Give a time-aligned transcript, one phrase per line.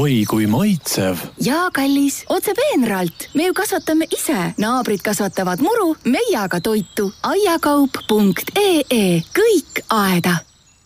[0.00, 1.18] oi kui maitsev.
[1.44, 3.28] jaa, kallis, otse peenralt.
[3.34, 7.10] me ju kasvatame ise, naabrid kasvatavad muru, meie aga toitu.
[7.22, 10.38] aiakaup.ee, kõik aeda.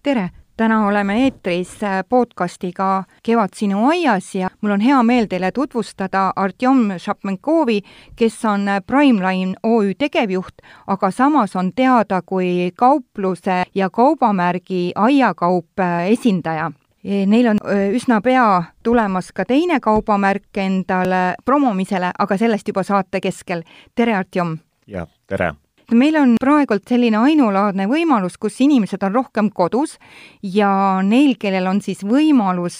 [0.02, 5.52] tere täna oleme eetris äh, podcastiga Kevad sinu aias ja mul on hea meel teile
[5.52, 7.80] tutvustada Artjom Šapmenkovi,
[8.16, 15.78] kes on äh, Primeline OÜ tegevjuht, aga samas on teada kui kaupluse ja kaubamärgi Aiakaup
[15.78, 16.72] äh, esindaja.
[17.04, 17.58] Neil on
[17.92, 23.60] üsna pea tulemas ka teine kaubamärk endale promomisele, aga sellest juba saate keskel.
[23.94, 24.56] tere, Artjom!
[24.88, 25.52] jah, tere!
[25.92, 29.98] meil on praegult selline ainulaadne võimalus, kus inimesed on rohkem kodus
[30.40, 32.78] ja neil, kellel on siis võimalus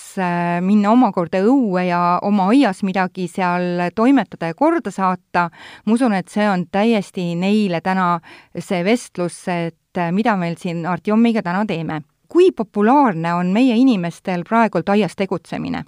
[0.65, 5.51] minna omakorda õue ja oma aias midagi seal toimetada ja korda saata,
[5.85, 8.17] ma usun, et see on täiesti neile täna
[8.57, 12.01] see vestlus, et mida meil siin Artjomiga täna teeme.
[12.35, 15.85] Kui populaarne on meie inimestel praegult aias tegutsemine?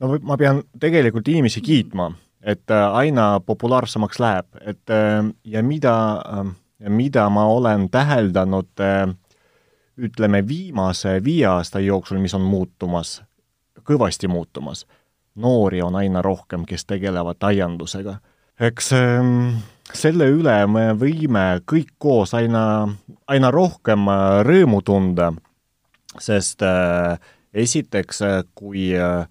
[0.00, 2.10] no ma pean tegelikult inimesi kiitma
[2.42, 6.54] et äh, aina populaarsemaks läheb, et äh, ja mida, äh,
[6.88, 8.82] mida ma olen täheldanud
[10.02, 13.20] ütleme, viimase viie aasta jooksul, mis on muutumas,
[13.86, 14.86] kõvasti muutumas,
[15.34, 18.16] noori on aina rohkem, kes tegelevad aiandusega.
[18.60, 19.62] eks ähm,
[19.94, 22.88] selle üle me võime kõik koos aina,
[23.28, 24.06] aina rohkem
[24.42, 25.32] rõõmu tunda,
[26.20, 27.18] sest äh,
[27.54, 28.20] esiteks,
[28.54, 29.28] kui äh,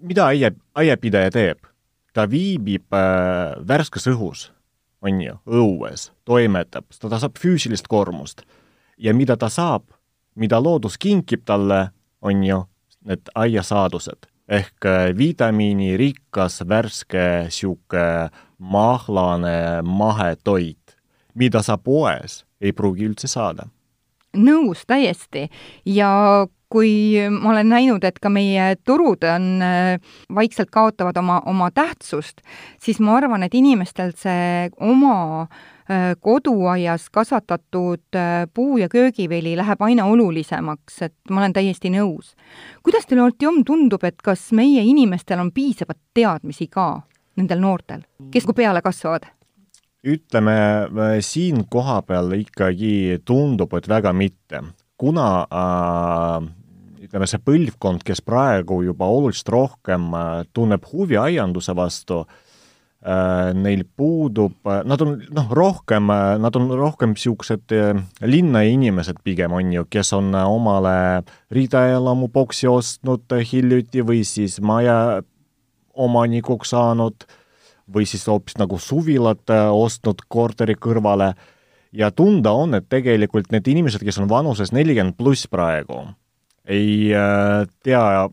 [0.00, 1.66] mida aia, aiapidaja teeb?
[2.12, 4.48] ta viibib äh, värskes õhus,
[5.02, 8.42] on ju, õues, toimetab, ta saab füüsilist koormust.
[8.98, 9.84] ja mida ta saab,
[10.34, 12.64] mida loodus kinkib talle, on ju,
[13.06, 20.96] need aiasaadused ehk äh, vitamiinirikas värske niisugune mahlane mahetoit,
[21.34, 23.68] mida sa poes ei pruugi üldse saada.
[24.36, 25.48] Nõus täiesti
[25.86, 29.98] ja kui ma olen näinud, et ka meie turud on, äh,
[30.34, 32.44] vaikselt kaotavad oma, oma tähtsust,
[32.82, 39.82] siis ma arvan, et inimestel see oma äh, koduaias kasvatatud äh, puu- ja köögivili läheb
[39.82, 42.36] aina olulisemaks, et ma olen täiesti nõus.
[42.86, 47.02] kuidas teile, Artjom, tundub, et kas meie inimestel on piisavalt teadmisi ka,
[47.36, 49.26] nendel noortel, kes kui peale kasvavad?
[50.06, 50.54] Ütleme,
[51.20, 54.62] siin kohapeal ikkagi tundub, et väga mitte.
[55.00, 56.48] Kuna äh,
[57.10, 62.20] ütleme, see põlvkond, kes praegu juba oluliselt rohkem äh, tunneb huvi aianduse vastu,
[63.02, 66.12] äh, neil puudub, äh, nad on noh, rohkem,
[66.44, 67.74] nad on rohkem niisugused
[68.22, 75.22] linnainimesed pigem, on ju, kes on omale riideelamu boksi ostnud hiljuti või siis maja
[76.00, 77.26] omanikuks saanud
[77.94, 81.32] või siis hoopis nagu suvilat ostnud korteri kõrvale.
[81.92, 86.04] Ja tunda on, et tegelikult need inimesed, kes on vanuses nelikümmend pluss praegu,
[86.70, 88.28] ei äh, tea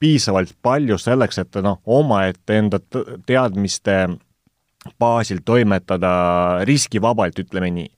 [0.00, 2.80] piisavalt palju selleks, et noh, omaette enda
[3.28, 4.00] teadmiste
[4.98, 6.12] baasil toimetada
[6.66, 7.88] riskivabalt, ütleme nii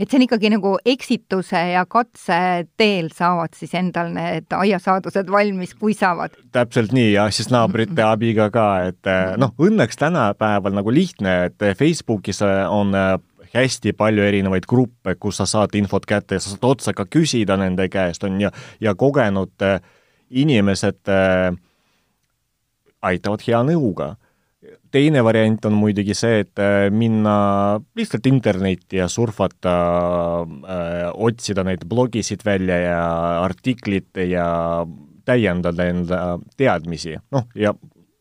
[0.00, 2.38] et see on ikkagi nagu eksituse ja katse
[2.80, 6.34] teel saavad siis endal need aiasaadused valmis, kui saavad.
[6.52, 11.66] täpselt nii ja siis naabrite abiga ka, et äh, noh, õnneks tänapäeval nagu lihtne, et
[11.78, 13.14] Facebookis on äh,
[13.54, 17.58] hästi palju erinevaid gruppe, kus sa saad infot kätte ja sa saad otsa ka küsida
[17.60, 18.50] nende käest, on ju,
[18.80, 19.52] ja kogenud
[20.30, 21.10] inimesed
[23.02, 24.14] aitavad hea nõuga.
[24.90, 27.34] Teine variant on muidugi see, et äh, minna
[27.96, 29.74] lihtsalt internetti ja surfata
[30.42, 33.04] äh,, otsida neid blogisid välja ja
[33.44, 34.48] artiklit ja
[35.24, 36.20] täiendada enda
[36.58, 37.74] teadmisi, noh, ja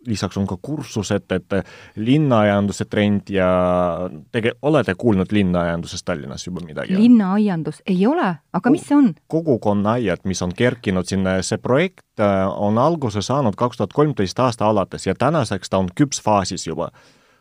[0.09, 1.55] lisaks on ka kursused, et
[1.95, 3.49] linnaaianduse trend ja
[4.31, 6.95] tege-, olete kuulnud linnaaiandusest Tallinnas juba midagi?
[6.97, 9.11] linnaaiandus, ei ole, aga mis see on?
[9.31, 14.69] kogukonnaaiad, mis on kerkinud sinna, see projekt äh, on alguse saanud kaks tuhat kolmteist aasta
[14.69, 16.89] alates ja tänaseks ta on küpsfaasis juba,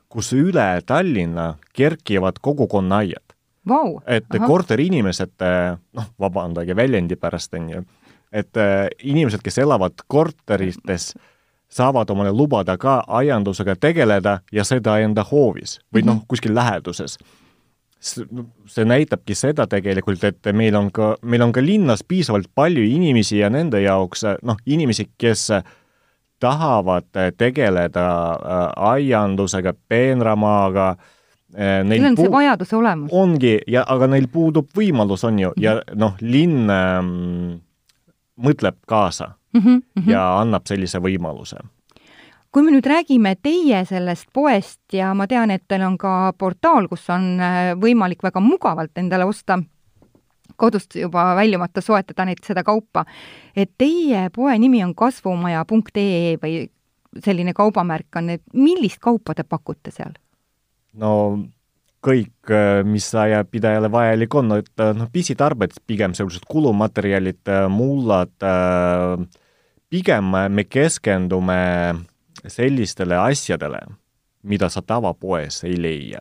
[0.09, 3.37] kus üle Tallinna kerkivad kogukonnaaiad
[3.69, 3.97] wow..
[4.07, 7.83] et korteriinimesed, äh, noh, vabandage väljendi pärast, on ju,
[8.33, 11.35] et äh, inimesed, kes elavad korterites mm, -hmm
[11.69, 16.25] saavad omale lubada ka aiandusega tegeleda ja seda enda hoovis või noh, mhm.
[16.29, 17.19] kuskil läheduses.
[18.67, 23.39] see näitabki seda tegelikult, et meil on ka, meil on ka linnas piisavalt palju inimesi
[23.39, 25.51] ja nende jaoks noh, inimesi, kes
[26.41, 30.89] tahavad tegeleda äh, aiandusega, peenramaaga
[31.59, 33.11] äh,, neil on see vajadus olemas.
[33.13, 37.59] ongi, ja aga neil puudub võimalus, on ju, ja noh, linn ähm,
[38.39, 39.33] mõtleb kaasa
[39.65, 40.11] mm -hmm.
[40.11, 41.59] ja annab sellise võimaluse
[42.53, 46.89] kui me nüüd räägime teie sellest poest ja ma tean, et teil on ka portaal,
[46.89, 49.61] kus on äh, võimalik väga mugavalt endale osta
[50.59, 53.05] kodust juba väljumata soetada neid, seda kaupa.
[53.57, 56.57] et teie poe nimi on kasvumaja.ee või
[57.25, 60.17] selline kaubamärk on, et millist kaupa te pakute seal?
[60.99, 61.13] no
[62.03, 68.33] kõik, äh, mis aiapidajale vajalik on, et äh, noh, pisitarbed, pigem sellised kulumaterjalid, mullad,
[69.91, 71.55] pigem me keskendume
[72.47, 73.81] sellistele asjadele,
[74.43, 76.21] mida sa tavapoes ei leia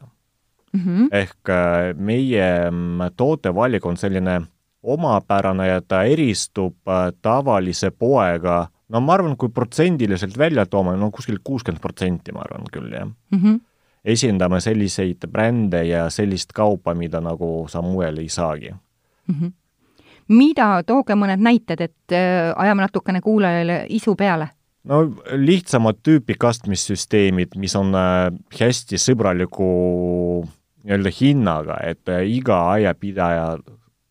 [0.73, 0.79] mm.
[0.85, 1.07] -hmm.
[1.11, 2.71] ehk äh, meie
[3.15, 4.41] tootevalik on selline
[4.83, 11.11] omapärane ja ta eristub äh, tavalise poega, no ma arvan, kui protsendiliselt välja toome, no
[11.11, 13.39] kuskil kuuskümmend protsenti, ma arvan küll, jah mm.
[13.39, 13.59] -hmm.
[14.05, 19.35] esindame selliseid brände ja sellist kaupa, mida nagu sa mujal ei saagi mm.
[19.35, 19.51] -hmm.
[20.27, 24.51] Mida, tooge mõned näited, et äh, ajame natukene kuulajale isu peale
[24.87, 25.01] no
[25.31, 28.29] lihtsamad tüüpi kastmissüsteemid, mis on äh,
[28.59, 29.71] hästi sõbraliku
[30.85, 33.57] nii-öelda hinnaga, et äh, iga aiapidaja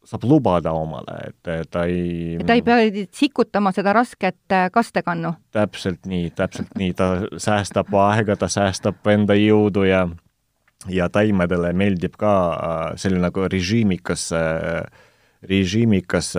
[0.06, 5.34] saab lubada omale, et ta ei ta ei pea sikutama seda rasket äh, kastekannu?
[5.56, 7.10] täpselt nii, täpselt nii, ta
[7.42, 10.06] säästab aega, ta säästab enda jõudu ja
[10.92, 12.32] ja taimedele meeldib ka
[13.00, 14.28] selline nagu režiimikas,
[15.48, 16.34] režiimikas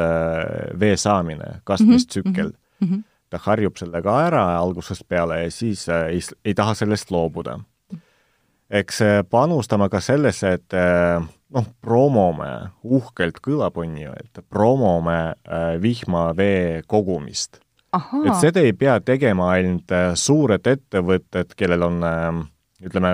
[0.80, 2.88] vee saamine, kastmistsükkel mm.
[2.88, 7.60] -hmm ta harjub sellega ära algusest peale ja siis äh, ei, ei taha sellest loobuda.
[8.70, 11.24] eks äh, panustame ka sellesse, et äh,
[11.56, 12.52] noh, promome,
[12.84, 15.36] uhkelt kõlab, on ju, et promome
[15.82, 17.62] vihmavee kogumist.
[17.96, 22.02] et seda ei pea tegema ainult suured ettevõtted, kellel on
[22.84, 23.14] ütleme,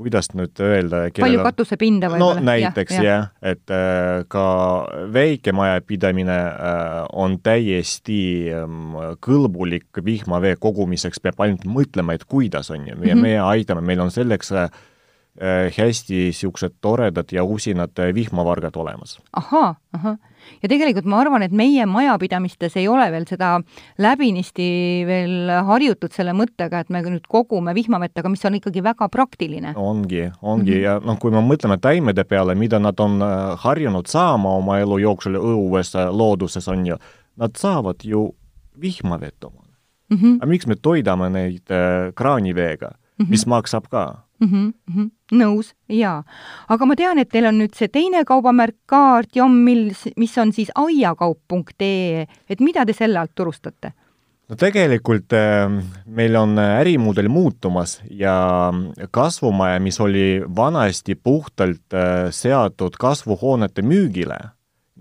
[0.00, 2.40] kuidas nüüd öelda palju katusepinda võib-olla?
[2.40, 3.16] no näiteks jah ja.
[3.16, 4.44] ja., et äh, ka
[5.14, 8.20] väikemajapidamine äh, on täiesti
[8.54, 8.78] äh,
[9.24, 13.26] kõlbulik vihmavee kogumiseks, peab ainult mõtlema, et kuidas, on ju, ja mm -hmm.
[13.28, 14.70] meie aitame, meil on selleks äh,
[15.76, 19.18] hästi niisugused toredad ja usinad vihmavargad olemas.
[19.32, 20.18] ahhaa, ahah
[20.62, 23.52] ja tegelikult ma arvan, et meie majapidamistes ei ole veel seda
[23.98, 24.68] läbinisti
[25.08, 29.74] veel harjutud selle mõttega, et me nüüd kogume vihmavett, aga mis on ikkagi väga praktiline.
[29.76, 30.82] ongi, ongi mm -hmm.
[30.82, 34.98] ja noh, kui me mõtleme taimede peale, mida nad on äh, harjunud saama oma elu
[34.98, 36.96] jooksul õues, äh, looduses, on ju,
[37.36, 38.34] nad saavad ju
[38.80, 39.70] vihmavett omale
[40.10, 40.16] mm.
[40.16, 40.36] -hmm.
[40.36, 43.30] aga miks me toidame neid äh, kraaniveega mm, -hmm.
[43.30, 44.72] mis maksab ka mm.
[44.96, 45.10] -hmm.
[45.32, 46.22] nõus, jaa.
[46.68, 50.52] aga ma tean, et teil on nüüd see teine kaubamärk ka, Artjom, mil, mis on
[50.52, 53.92] siis aiakaup.ee, et mida te selle alt turustate?
[54.50, 55.70] no tegelikult äh,
[56.06, 58.72] meil on ärimudel muutumas ja
[59.10, 64.38] kasvumaja, mis oli vanasti puhtalt äh, seatud kasvuhoonete müügile,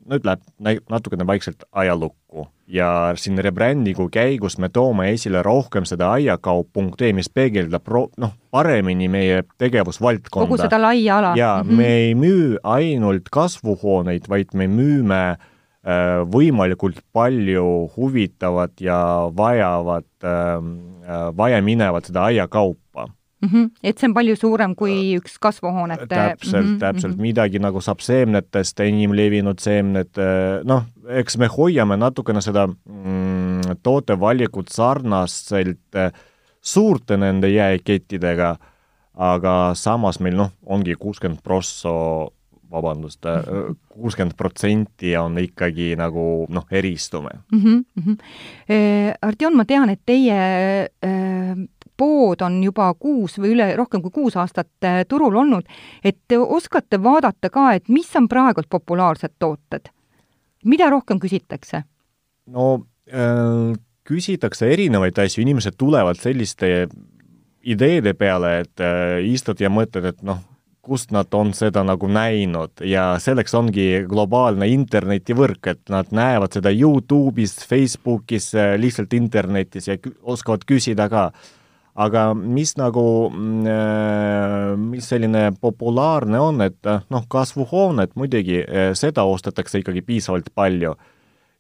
[0.10, 7.14] nüüd läheb natukene vaikselt ajalukku ja siin rebrandingu käigus me toome esile rohkem seda aiakaup.ee,
[7.18, 10.48] mis peegeldab ro-, noh, paremini meie tegevusvaldkonda.
[10.48, 11.34] kogu seda laia ala.
[11.38, 11.78] jaa mm, -hmm.
[11.78, 19.00] me ei müü ainult kasvuhooneid, vaid me müüme äh, võimalikult palju huvitavat ja
[19.36, 22.89] vajavat ähm, äh,, vajaminevat seda aiakaupa
[23.42, 23.50] mm.
[23.50, 23.70] -hmm.
[23.84, 26.80] et see on palju suurem kui üks kasvuhoonete täpselt mm, -hmm.
[26.80, 27.22] täpselt, mhm.
[27.22, 33.78] midagi nagu saab seemnetest, enim levinud seemned, äh, noh, eks me hoiame natukene seda mm,
[33.84, 36.12] tootevalikut sarnaselt äh,
[36.62, 38.56] suurte nende jaekettidega,
[39.16, 42.34] aga samas meil noh, ongi kuuskümmend prosso
[42.72, 43.44] vabandust, äh,
[43.90, 47.86] kuuskümmend protsenti on ikkagi nagu noh, eristume mm.
[47.98, 48.18] -hmm.
[49.22, 50.38] Artjon, ma tean, et teie
[51.04, 51.58] äh,
[52.00, 55.68] pood on juba kuus või üle, rohkem kui kuus aastat äh, turul olnud,
[56.04, 59.92] et te oskate vaadata ka, et mis on praegult populaarsed tooted?
[60.66, 61.84] mida rohkem küsitakse?
[62.56, 62.70] no
[63.12, 63.76] äh,
[64.08, 66.88] küsitakse erinevaid asju, inimesed tulevad selliste
[67.64, 70.40] ideede peale, et äh, istud ja mõtled, et noh,
[70.90, 76.72] kust nad on seda nagu näinud ja selleks ongi globaalne internetivõrk, et nad näevad seda
[76.74, 81.28] Youtube'is, Facebookis, lihtsalt internetis ja oskavad küsida ka
[82.00, 88.92] aga mis nagu, mm, äh, mis selline populaarne on, et äh, noh, kasvuhooned muidugi, äh,
[88.96, 90.96] seda ostetakse ikkagi piisavalt palju.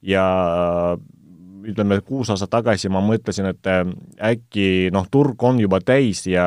[0.01, 0.23] ja
[1.67, 3.67] ütleme, kuus aastat tagasi ma mõtlesin, et
[4.23, 6.45] äkki noh, turg on juba täis ja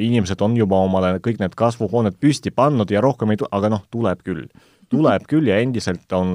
[0.00, 3.82] inimesed on juba omale kõik need kasvuhooned püsti pannud ja rohkem ei tule, aga noh,
[3.92, 4.46] tuleb küll.
[4.88, 6.32] tuleb küll ja endiselt on,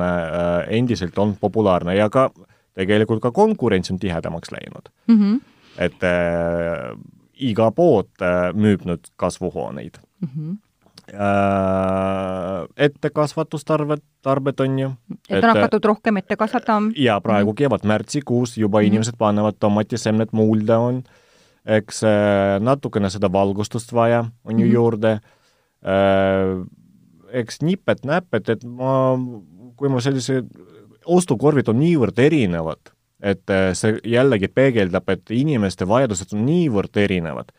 [0.70, 2.30] endiselt on populaarne ja ka
[2.78, 5.18] tegelikult ka konkurents on tihedamaks läinud mm.
[5.18, 6.94] -hmm et äh,
[7.34, 10.30] iga pood äh, müüb nüüd kasvuhooneid mm.
[10.30, 10.62] -hmm
[12.78, 14.92] ettekasvatustarbed, tarbed on ju.
[15.30, 16.92] et on hakatud rohkem ette kasvatama?
[16.96, 21.04] jaa, praegu mm kevad-märtsikuus juba mm inimesed panevad tomatisemned muulde, on,
[21.66, 22.02] eks
[22.60, 25.20] natukene seda valgustust vaja on ju mm juurde.
[27.34, 29.20] eks nipet-näpet, et ma,
[29.76, 30.44] kui ma sellise,
[31.06, 32.93] ostukorvid on niivõrd erinevad,
[33.24, 37.52] et äh, see jällegi peegeldab, et inimeste vajadused on niivõrd erinevad.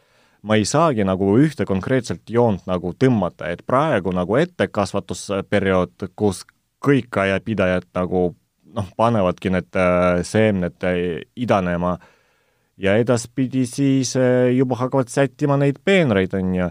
[0.44, 6.42] ma ei saagi nagu ühte konkreetset joont nagu tõmmata, et praegu nagu ettekasvatusperiood, kus
[6.85, 8.35] kõik aiapidajad nagu
[8.76, 10.85] noh, panevadki need äh, seemned
[11.37, 11.97] idanema
[12.76, 14.12] ja edaspidi siis
[14.52, 16.68] juba hakkavad sättima neid peenraid, on ju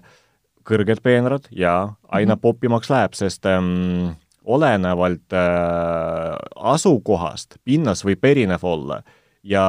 [0.67, 2.41] kõrged peenrad ja aina mm -hmm.
[2.41, 6.38] popimaks läheb, sest ähm, olenevalt äh,
[6.73, 9.01] asukohast pinnas võib erinev olla
[9.43, 9.63] ja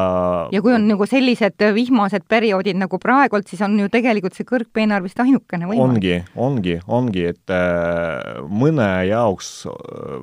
[0.53, 5.05] ja kui on nagu sellised vihmased perioodid nagu praegult, siis on ju tegelikult see kõrgpeenar
[5.05, 5.99] vist ainukene võimalus.
[5.99, 10.19] ongi, ongi, ongi, et äh, mõne jaoks äh,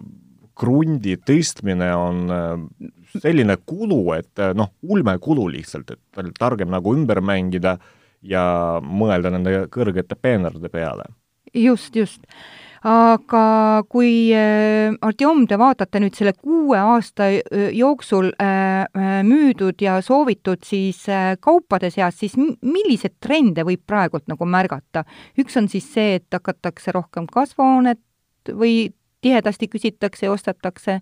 [0.62, 7.24] krundi tõstmine on äh, selline kulu, et äh, noh, ulmekulu lihtsalt, et targem nagu ümber
[7.24, 8.44] mängida äh, ja
[8.84, 11.10] mõelda nende kõrgete peenarde peale.
[11.54, 12.22] just, just.
[12.88, 13.44] Aga
[13.90, 18.88] kui äh, Artjom, te vaatate nüüd selle kuue aasta äh, jooksul äh,
[19.28, 21.04] müüdud ja soovitud siis
[21.40, 25.06] kaupade seas, siis milliseid trende võib praegult nagu märgata?
[25.38, 28.02] üks on siis see, et hakatakse rohkem kasvuhoonet
[28.50, 28.90] või
[29.22, 30.98] tihedasti küsitakse ja ostetakse,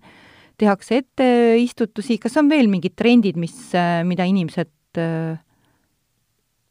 [0.60, 3.56] tehakse etteistutusi, kas on veel mingid trendid, mis,
[4.04, 5.00] mida inimesed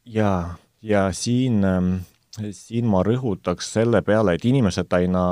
[0.06, 0.44] jaa,
[0.82, 1.94] ja siin, ähm,
[2.38, 5.24] siin ma rõhutaks selle peale, et inimesed aina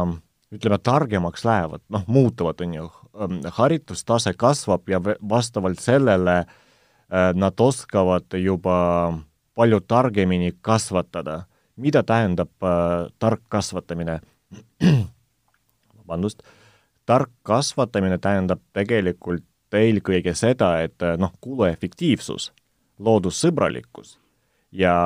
[0.54, 2.88] ütleme, targemaks lähevad, noh, muutuvad, on ju,
[3.22, 8.78] ähm, haritustase kasvab ja vastavalt sellele äh, nad oskavad juba
[9.56, 11.46] palju targemini kasvatada.
[11.78, 14.20] mida tähendab äh, tark kasvatamine?
[15.98, 16.42] vabandust,
[17.06, 22.54] tark kasvatamine tähendab tegelikult eelkõige seda, et äh, noh, kuluefektiivsus,
[23.00, 24.18] loodussõbralikkus
[24.78, 24.98] ja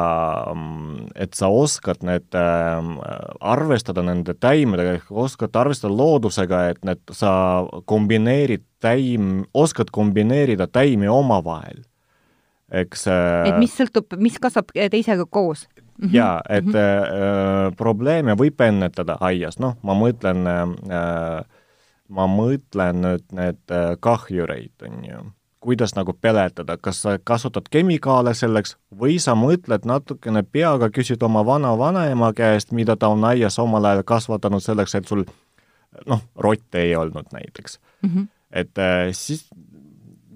[0.53, 2.89] mm, et sa oskad need äh,
[3.39, 7.31] arvestada nende taimedega, ehk oskad arvestada loodusega, et need, sa
[7.89, 11.83] kombineerid täim, oskad kombineerida taimi omavahel,
[12.83, 15.67] eks äh, et mis sõltub, mis kasvab teisega koos?
[16.01, 16.15] Mhm.
[16.15, 17.67] jaa, et mm -hmm.
[17.69, 21.43] äh, probleeme võib ennetada aias, noh, ma mõtlen äh,,
[22.09, 25.19] ma mõtlen nüüd need äh, kahjureid, on ju
[25.61, 31.45] kuidas nagu peletada, kas sa kasutad kemikaale selleks või sa mõtled natukene peaga, küsid oma
[31.45, 35.23] vana-vanaema käest, mida ta on aias omal ajal kasvatanud selleks, et sul
[36.09, 38.09] noh, rotte ei olnud näiteks mm.
[38.09, 38.27] -hmm.
[38.51, 39.49] et äh, siis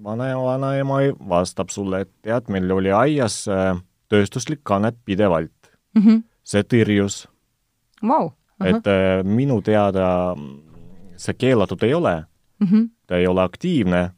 [0.04, 6.02] vana-vanaema vastab sulle, et tead, meil oli aias äh, tööstuslik kanep pidevalt mm.
[6.02, 6.22] -hmm.
[6.44, 7.26] see tõrjus
[8.02, 8.30] wow..
[8.64, 10.36] et äh, minu teada
[11.16, 12.24] see keelatud ei ole
[12.58, 12.88] mm, -hmm.
[13.06, 14.10] ta ei ole aktiivne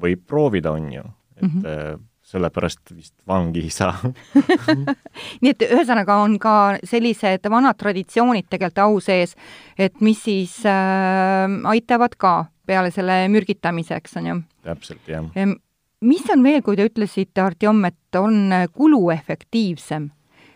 [0.00, 1.04] võib proovida, on ju,
[1.36, 2.00] et mm -hmm.
[2.22, 3.98] sellepärast vist vangi ei saa
[5.42, 9.36] nii et ühesõnaga on ka sellised vanad traditsioonid tegelikult au sees,
[9.78, 14.42] et mis siis äh, aitavad ka peale selle mürgitamise, eks on ju?
[14.62, 15.24] täpselt, jah.
[16.00, 20.10] mis on veel, kui te ütlesite, Artjom, et on kuluefektiivsem,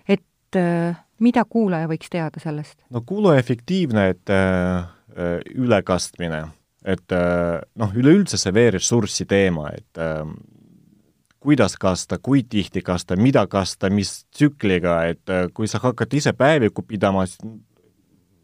[0.09, 2.79] et äh, mida kuulaja võiks teada sellest?
[2.91, 6.47] no kuluefektiivne, et äh, äh ülekastmine
[6.87, 10.23] et äh, noh, üleüldse see veeressurssi teema, et äh,
[11.43, 16.33] kuidas kasta, kui tihti kasta, mida kasta, mis tsükliga, et äh, kui sa hakkad ise
[16.37, 17.27] päevikut pidama,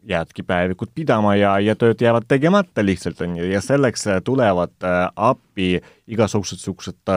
[0.03, 4.75] jäädki päevikut pidama ja, ja tööd jäävad tegemata lihtsalt, on ju, ja selleks äh, tulevad
[5.15, 5.77] appi
[6.11, 7.15] igasugused niisugused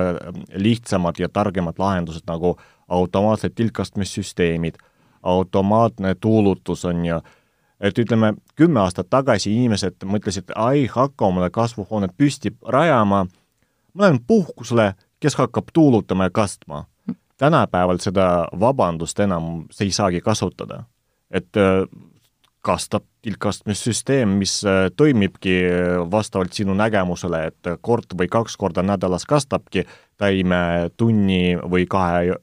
[0.62, 2.53] lihtsamad ja targemad lahendused, nagu
[2.88, 4.77] automaatsed tilkastmissüsteemid,
[5.25, 7.17] automaatne tuulutus, on ju,
[7.79, 13.25] et ütleme, kümme aastat tagasi inimesed mõtlesid, ai, hakka omale kasvuhoonet püsti rajama,
[13.94, 16.86] ma lähen puhkusele, kes hakkab tuulutama ja kastma.
[17.38, 20.84] tänapäeval seda vabandust enam ei saagi kasutada.
[21.32, 21.88] et äh,
[22.62, 29.25] kastab tilkastmissüsteem, mis äh, toimibki äh, vastavalt sinu nägemusele, et kord või kaks korda nädalas
[29.25, 29.86] kastabki
[30.17, 32.38] taime tunni või kahe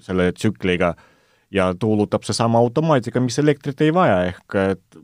[0.00, 0.94] selle tsükliga
[1.54, 4.98] ja tuulutab seesama automaatika, mis elektrit ei vaja, ehk et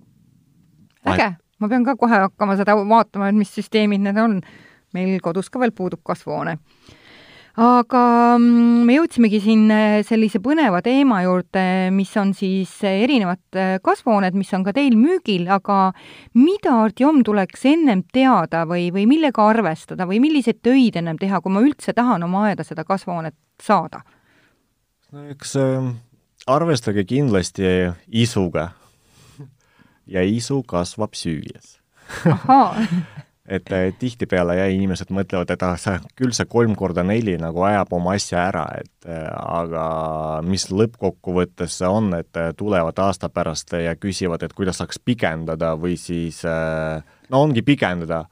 [1.08, 4.42] äge, ma pean ka kohe hakkama seda vaatama, et mis süsteemid need on.
[4.94, 6.52] meil kodus ka veel puudub kasvuhoone.
[7.58, 8.02] aga
[8.38, 14.34] mm, me jõudsimegi siin äh, sellise põneva teema juurde, mis on siis erinevad äh, kasvuhooned,
[14.34, 15.92] mis on ka teil müügil, aga
[16.34, 21.54] mida, Artjom, tuleks ennem teada või, või millega arvestada või milliseid töid ennem teha, kui
[21.54, 24.02] ma üldse tahan oma aeda seda kasvuhoonet saada?
[25.14, 25.94] no eks ähm,
[26.46, 27.64] arvestage kindlasti
[28.08, 28.72] isuga.
[30.06, 31.78] ja isu kasvab süües
[33.44, 37.64] et eh, tihtipeale jah, inimesed mõtlevad, et ah, sa, küll see kolm korda neli nagu
[37.66, 39.84] ajab oma asja ära, et eh, aga
[40.46, 45.74] mis lõppkokkuvõttes see on, et eh, tulevad aasta pärast ja küsivad, et kuidas saaks pikendada
[45.80, 48.24] või siis no ongi pikendada.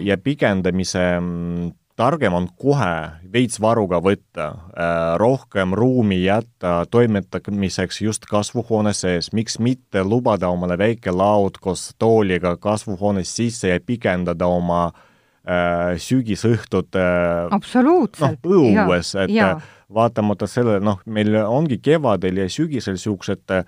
[0.00, 2.92] ja pikendamise mm, targem on kohe
[3.32, 4.46] veits varuga võtta,
[4.78, 11.90] äh, rohkem ruumi jätta toimetamiseks just kasvuhoone sees, miks mitte lubada omale väike laud koos
[11.98, 18.38] tooliga kasvuhoones sisse ja pikendada oma äh, sügisõhtut äh, absoluutselt.
[18.46, 19.56] noh, õues, et ja.
[19.94, 23.66] vaatamata sellele, noh, meil ongi kevadel ja sügisel niisugused äh,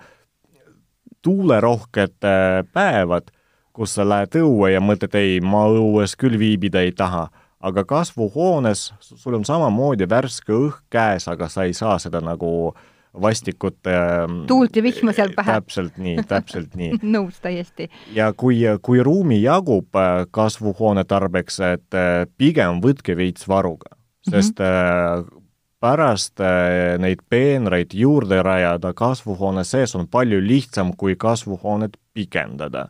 [1.21, 3.35] tuulerohked äh, päevad,
[3.75, 7.27] kus sa lähed õue ja mõtled, ei, ma õues küll viibida ei taha
[7.61, 12.73] aga kasvuhoones sul on samamoodi värske õhk käes, aga sa ei saa seda nagu
[13.21, 15.57] vastikut ähm, tuult ja vihma seal pähe.
[15.59, 17.89] täpselt nii, täpselt nii nõus täiesti.
[18.15, 23.91] ja kui, kui ruumi jagub äh, kasvuhoone tarbeks, et äh, pigem võtke veits varuga,
[24.29, 25.41] sest mm -hmm.
[25.81, 26.39] pärast
[26.99, 32.87] neid peenraid juurde rajada kasvuhoone sees on palju lihtsam kui kasvuhoonet pikendada.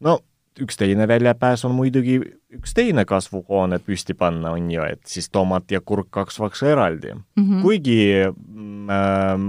[0.00, 0.18] no
[0.60, 2.16] üks teine väljapääs on muidugi
[2.56, 7.22] üks teine kasvuhoone püsti panna, on ju, et siis tomat ja kurk kasvaks eraldi mm.
[7.36, 7.62] -hmm.
[7.62, 7.98] kuigi
[8.48, 8.90] mm,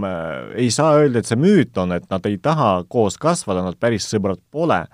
[0.04, 3.80] äh, ei saa öelda, et see müüt on, et nad ei taha koos kasvada, nad
[3.80, 4.86] päris sõbrad pole,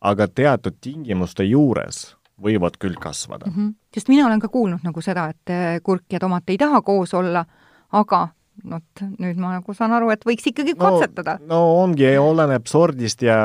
[0.00, 3.56] aga teatud tingimuste juures võivad küll kasvada mm.
[3.56, 3.74] -hmm.
[3.94, 7.44] sest mina olen ka kuulnud nagu seda, et kurk ja tomat ei taha koos olla,
[7.92, 8.28] aga
[8.70, 11.36] vot nüüd ma nagu saan aru, et võiks ikkagi katsetada.
[11.48, 13.36] no ongi, oleneb sordist ja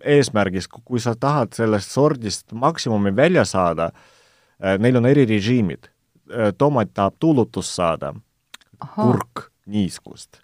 [0.00, 3.90] eesmärgist, kui sa tahad sellest sordist maksimumi välja saada,
[4.60, 5.90] eh, neil on erirežiimid.
[6.30, 8.14] Eh, tomat tahab tuulutust saada,
[8.94, 10.40] kurk niiskust.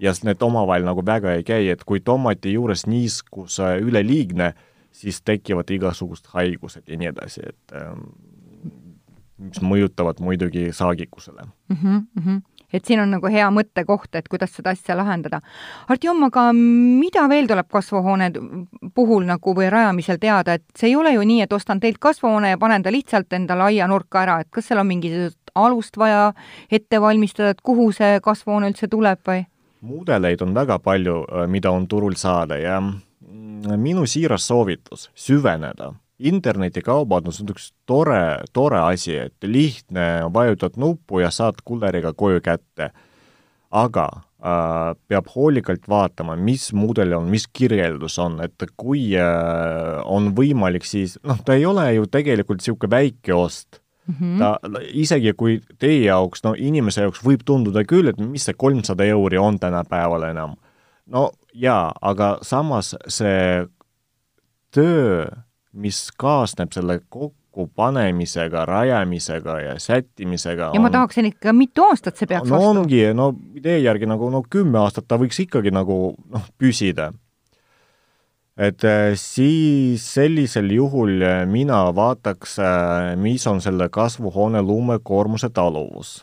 [0.00, 4.52] ja need omavahel nagu väga ei käi, et kui tomati juures niiskus üleliigne,
[4.92, 7.74] siis tekivad igasugused haigused ja nii edasi, et
[9.40, 11.76] mis mõjutavad muidugi saagikusele mm.
[11.76, 15.40] -hmm, mm -hmm et siin on nagu hea mõttekoht, et kuidas seda asja lahendada.
[15.88, 18.30] Artjom, aga mida veel tuleb kasvuhoone
[18.94, 22.54] puhul nagu või rajamisel teada, et see ei ole ju nii, et ostan teilt kasvuhoone
[22.54, 26.32] ja panen ta lihtsalt endale aianurka ära, et kas seal on mingisugust alust vaja
[26.70, 29.46] ette valmistada, et kuhu see kasvuhoone üldse tuleb või?
[29.80, 32.76] mudeleid on väga palju, mida on turul saada ja
[33.76, 41.30] minu siiras soovitus süveneda internetikaubandus on üks tore, tore asi, et lihtne, vajutad nuppu ja
[41.34, 42.90] saad kulleriga koju kätte.
[43.70, 44.08] aga
[44.42, 50.84] äh, peab hoolikalt vaatama, mis mudel on, mis kirjeldus on, et kui äh, on võimalik,
[50.84, 53.78] siis noh, ta ei ole ju tegelikult niisugune väike ost
[54.08, 54.14] mm.
[54.14, 54.38] -hmm.
[54.38, 54.58] ta,
[54.92, 59.38] isegi kui teie jaoks, no inimese jaoks võib tunduda küll, et mis see kolmsada euri
[59.38, 60.56] on tänapäeval enam.
[61.06, 63.66] no jaa, aga samas see
[64.70, 65.26] töö
[65.72, 70.70] mis kaasneb selle kokkupanemisega, rajamisega ja sättimisega.
[70.74, 70.82] ja on...
[70.82, 72.84] ma tahaksin ikka, mitu aastat see peaks no vastu?
[72.84, 77.12] ongi, no idee järgi nagu no kümme aastat ta võiks ikkagi nagu noh, püsida.
[78.58, 86.20] et äh, siis sellisel juhul äh, mina vaataks, äh, mis on selle kasvuhoone lumekoormuse taluvus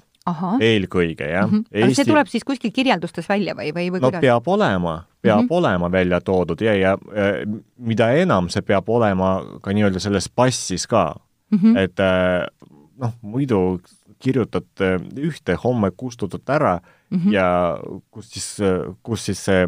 [0.60, 1.54] eelkõige, jah mm.
[1.54, 1.66] -hmm.
[1.72, 1.84] Eesti...
[1.84, 4.22] aga see tuleb siis kuskil kirjeldustes välja või, või, või no kuidas?
[4.22, 4.98] peab olema,
[5.28, 5.58] peab mm -hmm.
[5.60, 6.98] olema välja toodud ja, ja
[7.78, 11.16] mida enam, see peab olema ka nii-öelda selles passis ka
[11.52, 11.60] mm.
[11.60, 11.78] -hmm.
[11.78, 12.48] et äh,
[12.98, 13.80] noh, muidu
[14.20, 17.32] kirjutad äh, ühte, homme kustutad ära mm -hmm.
[17.32, 17.78] ja
[18.12, 18.58] kus siis,
[19.04, 19.68] kus siis see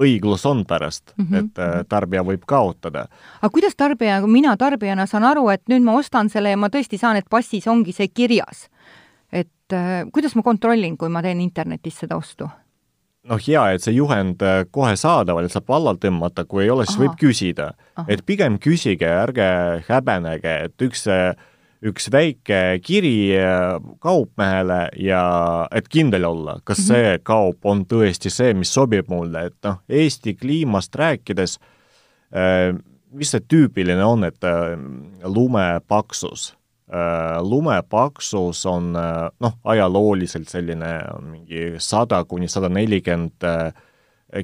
[0.00, 1.38] õiglus on pärast mm, -hmm.
[1.38, 3.06] et äh, tarbija võib kaotada.
[3.42, 6.98] aga kuidas tarbija, mina tarbijana saan aru, et nüüd ma ostan selle ja ma tõesti
[6.98, 8.68] saan, et passis ongi see kirjas
[9.32, 9.74] et
[10.12, 12.48] kuidas ma kontrollin, kui ma teen internetis seda ostu?
[13.28, 16.86] Noh, hea, et see juhend äh, kohe saadaval, et saab alla tõmmata, kui ei ole,
[16.86, 17.04] siis Aha.
[17.04, 17.72] võib küsida.
[18.08, 19.50] et pigem küsige, ärge
[19.88, 21.06] häbenege, et üks
[21.86, 25.22] üks väike kiri äh, kaupmehele ja
[25.74, 26.88] et kindel olla, kas mm -hmm.
[26.88, 31.58] see kaup on tõesti see, mis sobib mulle, et noh, Eesti kliimast rääkides
[32.32, 32.74] äh,,
[33.12, 34.78] mis see tüüpiline on, et äh,
[35.24, 36.56] lume paksus
[36.86, 43.72] Äh, lumepaksus on äh, noh, ajalooliselt selline mingi sada kuni sada nelikümmend äh,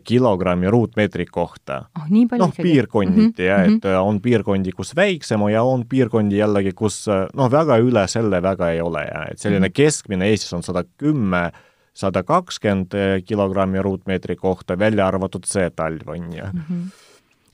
[0.03, 2.09] kilogrammi ruutmeetri kohta oh,.
[2.11, 3.47] noh, piirkonniti mm -hmm.
[3.47, 3.95] jah, et mhm.
[4.03, 8.81] on piirkondi, kus väiksem ja on piirkondi jällegi, kus noh, väga üle selle väga ei
[8.81, 9.75] ole ja et selline mm -hmm.
[9.75, 11.53] keskmine Eestis on sada kümme,
[11.95, 12.91] sada kakskümmend
[13.25, 16.61] kilogrammi ruutmeetri kohta, välja arvatud see talv on ju mm.
[16.61, 17.02] -hmm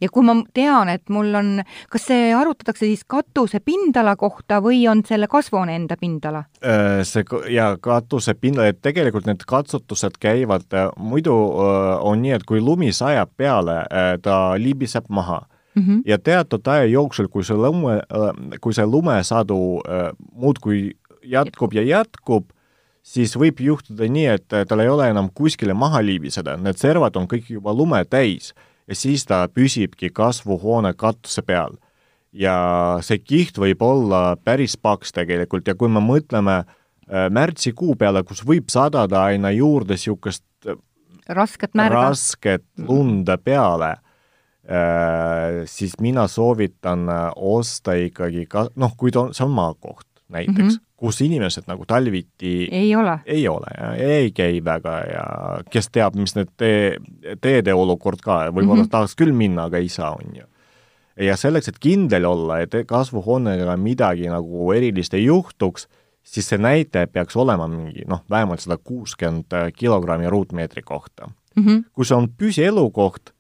[0.01, 1.51] ja kui ma tean, et mul on,
[1.91, 6.45] kas see arutatakse siis katuse pindala kohta või on selle kasvuhoone enda pindala?
[6.63, 12.37] Äh, see ja katuse pindala, et tegelikult need katsutused käivad, äh, muidu äh, on nii,
[12.39, 13.81] et kui lumi sajab peale,
[14.23, 15.81] ta libiseb maha mm.
[15.81, 15.87] mm.
[15.87, 16.03] -hmm.
[16.07, 18.01] ja teatud aja jooksul, kui see lume,
[18.61, 19.81] kui see lumesadu
[20.33, 22.51] muudkui jätkub ja jätkub,
[23.03, 27.29] siis võib juhtuda nii, et tal ei ole enam kuskile maha liibiseda, need servad on
[27.29, 28.55] kõik juba lume täis
[28.89, 31.77] ja siis ta püsibki kasvuhoone katuse peal.
[32.33, 38.23] ja see kiht võib olla päris paks tegelikult ja kui me mõtleme äh, märtsikuu peale,
[38.23, 40.77] kus võib sadada aina juurde niisugust äh,
[41.29, 42.09] rasket märga.
[42.11, 43.95] rasket lunda peale
[44.69, 50.08] äh,, siis mina soovitan äh, osta ikkagi ka, noh, kui ta on, see on maakoht
[50.29, 54.95] näiteks mm, -hmm kus inimesed nagu talviti ei ole, ei ole ja ei käi väga
[55.07, 55.27] ja
[55.71, 56.97] kes teab, mis need tee,
[57.41, 58.95] teede olukord ka, võib-olla mm -hmm.
[58.97, 60.47] tahaks küll minna, aga ei saa, on ju.
[61.27, 65.87] ja selleks, et kindel olla, et kasvuhoonega midagi nagu erilist ei juhtuks,
[66.23, 71.65] siis see näitaja peaks olema mingi noh, vähemalt sada kuuskümmend kilogrammi ruutmeetri kohta mm.
[71.65, 71.85] -hmm.
[71.93, 73.31] kui see on püsielukoht,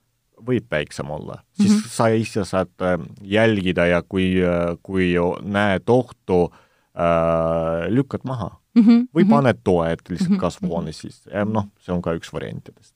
[0.46, 1.90] võib väiksem olla, siis mm -hmm.
[1.90, 6.54] sa ise saad äh, jälgida ja kui, äh, kui näed ohtu
[6.98, 9.08] äh, äh, lükkad maha mm -hmm.
[9.14, 9.30] või mhm.
[9.30, 10.40] paned toed lihtsalt mm -hmm.
[10.40, 12.94] kasvuhoone sisse noh, see on ka üks variantidest.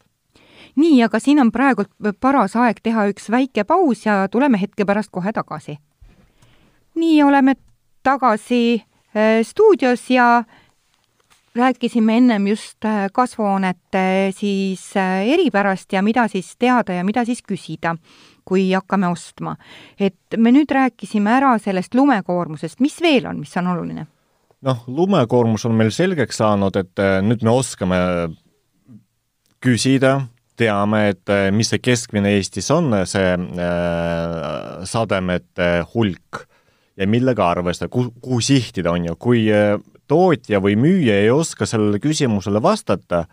[0.76, 1.84] nii, aga siin on praegu
[2.20, 5.78] paras aeg teha üks väike paus ja tuleme hetke pärast kohe tagasi.
[6.94, 7.54] nii, oleme
[8.02, 8.82] tagasi
[9.16, 10.44] äh, stuudios ja
[11.54, 17.42] rääkisime ennem just äh, kasvuhoonete siis äh, eripärast ja mida siis teada ja mida siis
[17.42, 17.96] küsida
[18.44, 19.56] kui hakkame ostma.
[19.98, 24.06] et me nüüd rääkisime ära sellest lumekoormusest, mis veel on, mis on oluline?
[24.62, 27.98] noh, lumekoormus on meil selgeks saanud, et äh, nüüd me oskame
[29.62, 30.20] küsida,
[30.58, 36.44] teame, et äh, mis see keskmine Eestis on, see äh, sademete hulk
[36.98, 39.76] ja millega arvestada, kuhu, kuhu sihtida, on ju, kui äh,
[40.10, 43.24] tootja või müüja ei oska sellele küsimusele vastata,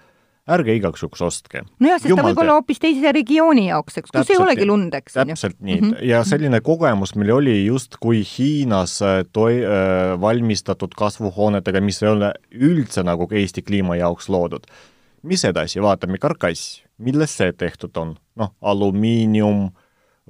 [0.55, 1.63] ärge igaks juhuks ostke.
[1.79, 4.95] nojah, sest Jumal ta võib olla hoopis teise regiooni jaoks, eks, kus ei olegi lund,
[4.97, 5.17] eks.
[5.19, 6.05] täpselt nii mm, -hmm.
[6.09, 12.33] ja selline kogemus meil oli justkui Hiinas äh, toi- äh,, valmistatud kasvuhoonetega, mis ei ole
[12.51, 14.65] üldse nagu Eesti kliima jaoks loodud.
[15.21, 18.15] mis edasi, vaatame karkass, millest see tehtud on?
[18.35, 19.69] noh, alumiinium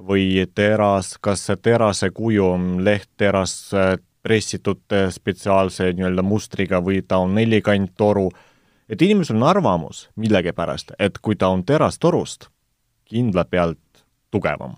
[0.00, 7.02] või teras, kas see terase kuju on lehtteras äh, pressitud äh, spetsiaalse nii-öelda mustriga või
[7.06, 8.30] ta on nelikanttoru
[8.90, 12.48] et inimesel on arvamus millegipärast, et kui ta on terastorust,
[13.08, 14.76] kindla pealt tugevam.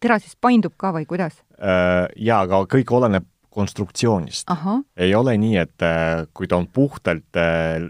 [0.00, 1.38] teras siis paindub ka või kuidas?
[1.56, 4.48] Äh, jaa, aga kõik oleneb konstruktsioonist.
[4.96, 7.84] ei ole nii, et äh, kui ta on puhtalt äh,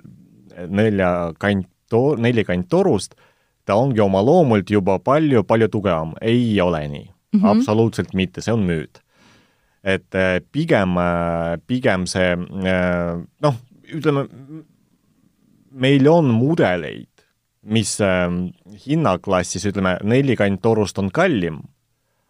[0.68, 1.68] neljakant,
[2.18, 3.14] nelikanttorust,
[3.64, 7.40] ta ongi oma loomult juba palju-palju tugevam, ei ole nii mm.
[7.40, 7.48] -hmm.
[7.48, 9.02] absoluutselt mitte, see on müüt.
[9.84, 10.14] et
[10.52, 10.94] pigem,
[11.66, 12.36] pigem see
[13.42, 13.54] noh,
[13.92, 14.28] ütleme,
[15.72, 17.08] meil on mudeleid,
[17.62, 18.26] mis äh,
[18.86, 21.62] hinnaklassis, ütleme, nelikanttorust on kallim,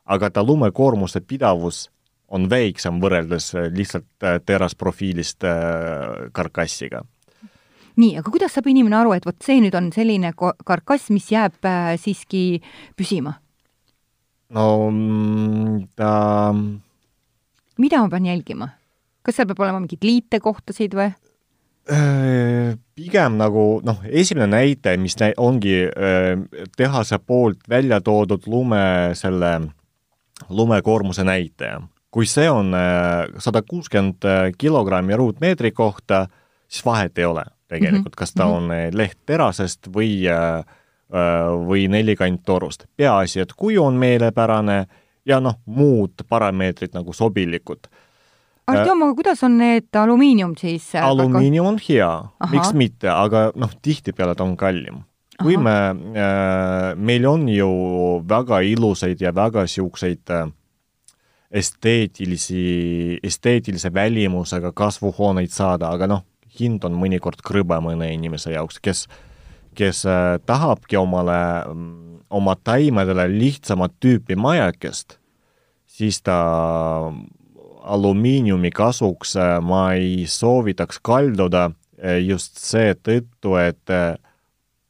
[0.05, 1.87] aga ta lumekoormuse pidavus
[2.33, 7.05] on väiksem võrreldes äh, lihtsalt äh, terasprofiilist äh, karkassiga.
[8.01, 11.61] nii, aga kuidas saab inimene aru, et vot see nüüd on selline karkass, mis jääb
[12.01, 12.63] siiski
[12.97, 13.37] püsima?
[14.53, 16.13] no mm, ta
[17.81, 18.73] mida ma pean jälgima?
[19.23, 21.13] kas seal peab olema mingeid liitekohtasid või?
[21.91, 26.39] Äh, pigem nagu noh, esimene näide, mis nä-, ongi äh,
[26.79, 29.61] tehase poolt välja toodud lume, selle
[30.49, 31.81] lumekoormuse näitaja.
[32.13, 34.23] kui see on äh, sada kuuskümmend
[34.59, 36.29] kilogrammi ruutmeetri kohta,
[36.69, 38.55] siis vahet ei ole tegelikult, kas ta mhm.
[38.55, 40.21] on lehtterasest või,
[41.67, 42.85] või nelikanttorust.
[42.97, 44.85] peaasi, et kuju on meelepärane
[45.27, 47.89] ja noh, muud parameetrid nagu sobilikud
[48.71, 50.93] Artjom, aga kuidas on need alumiinium siis?
[50.95, 52.11] Äh, alumiinium on hea,
[52.53, 55.03] miks mitte, aga noh, tihtipeale ta on kallim.
[55.43, 57.69] kui me äh,, meil on ju
[58.29, 60.45] väga ilusaid ja väga niisuguseid äh,
[61.51, 66.23] esteetilisi, esteetilise välimusega kasvuhooneid saada, aga noh,
[66.61, 69.07] hind on mõnikord krõbe mõne inimese jaoks, kes,
[69.75, 71.41] kes äh, tahabki omale,
[72.31, 75.19] oma taimedele lihtsamat tüüpi majakest,
[75.91, 76.39] siis ta
[77.83, 84.15] alumiiniumi kasuks äh, ma ei soovitaks kalduda äh, just seetõttu, et äh,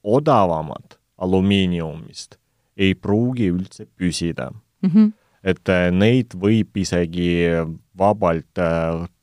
[0.02, 2.36] odavamad alumiiniumist
[2.76, 4.90] ei pruugi üldse püsida mm.
[4.90, 5.12] -hmm.
[5.44, 7.44] et neid võib isegi
[7.98, 8.58] vabalt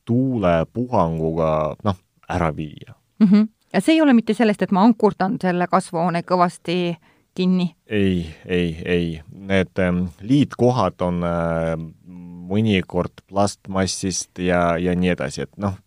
[0.04, 1.50] tuulepuhanguga
[1.84, 1.96] noh,
[2.28, 3.26] ära viia mm.
[3.26, 3.48] -hmm.
[3.72, 6.96] ja see ei ole mitte sellest, et ma ankurdan selle kasvuhoone kõvasti
[7.34, 7.74] kinni?
[7.86, 11.22] ei, ei, ei, need ähm, liitkohad on
[12.50, 15.78] mõnikord plastmassist ja, ja nii edasi, et noh,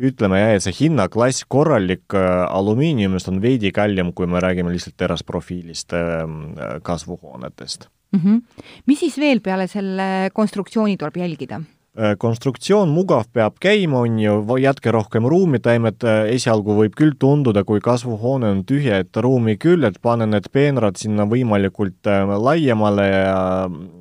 [0.00, 4.96] ütleme jah, et see hinnaklass korralik äh, alumiiniumist on veidi kallim, kui me räägime lihtsalt
[5.00, 7.88] terasprofiilist ähm, kasvuhoonetest.
[8.12, 8.20] mm.
[8.20, 8.64] -hmm.
[8.86, 11.60] mis siis veel peale selle konstruktsiooni tuleb jälgida?
[11.98, 17.16] Äh, konstruktsioon mugav peab käima, on ju, jätke rohkem ruumi, taimed äh, esialgu võib küll
[17.18, 22.30] tunduda, kui kasvuhoone on tühja, et ruumi küll, et pane need peenrad sinna võimalikult äh,
[22.30, 23.34] laiemale ja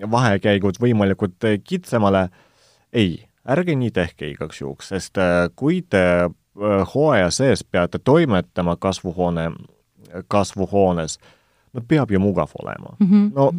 [0.05, 2.27] vahekäigud võimalikult kitsamale.
[2.93, 5.17] ei, ärge nii tehke igaks juhuks, sest
[5.55, 6.29] kui te
[6.93, 9.49] hooaja sees peate toimetama kasvuhoone,
[10.27, 11.17] kasvuhoones,
[11.73, 13.07] no peab ju mugav olema mm.
[13.07, 13.33] -hmm.
[13.33, 13.51] no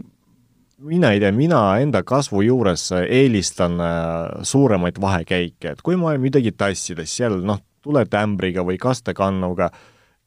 [0.81, 6.53] mina ei tea, mina enda kasvu juures eelistan äh, suuremaid vahekäike, et kui ma midagi
[6.57, 9.71] tassides, seal noh, tuled ämbriga või kastekannuga,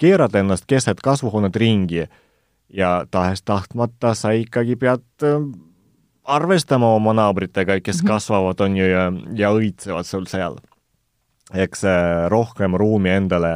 [0.01, 2.05] keerad ennast keset kasvuhoonet ringi
[2.73, 5.39] ja tahes-tahtmata sa ikkagi pead äh,
[6.23, 8.07] arvestama oma naabritega, kes -hmm.
[8.07, 10.57] kasvavad, on ju, ja, ja õitsevad sul seal.
[11.53, 13.49] eks äh, rohkem ruumi endale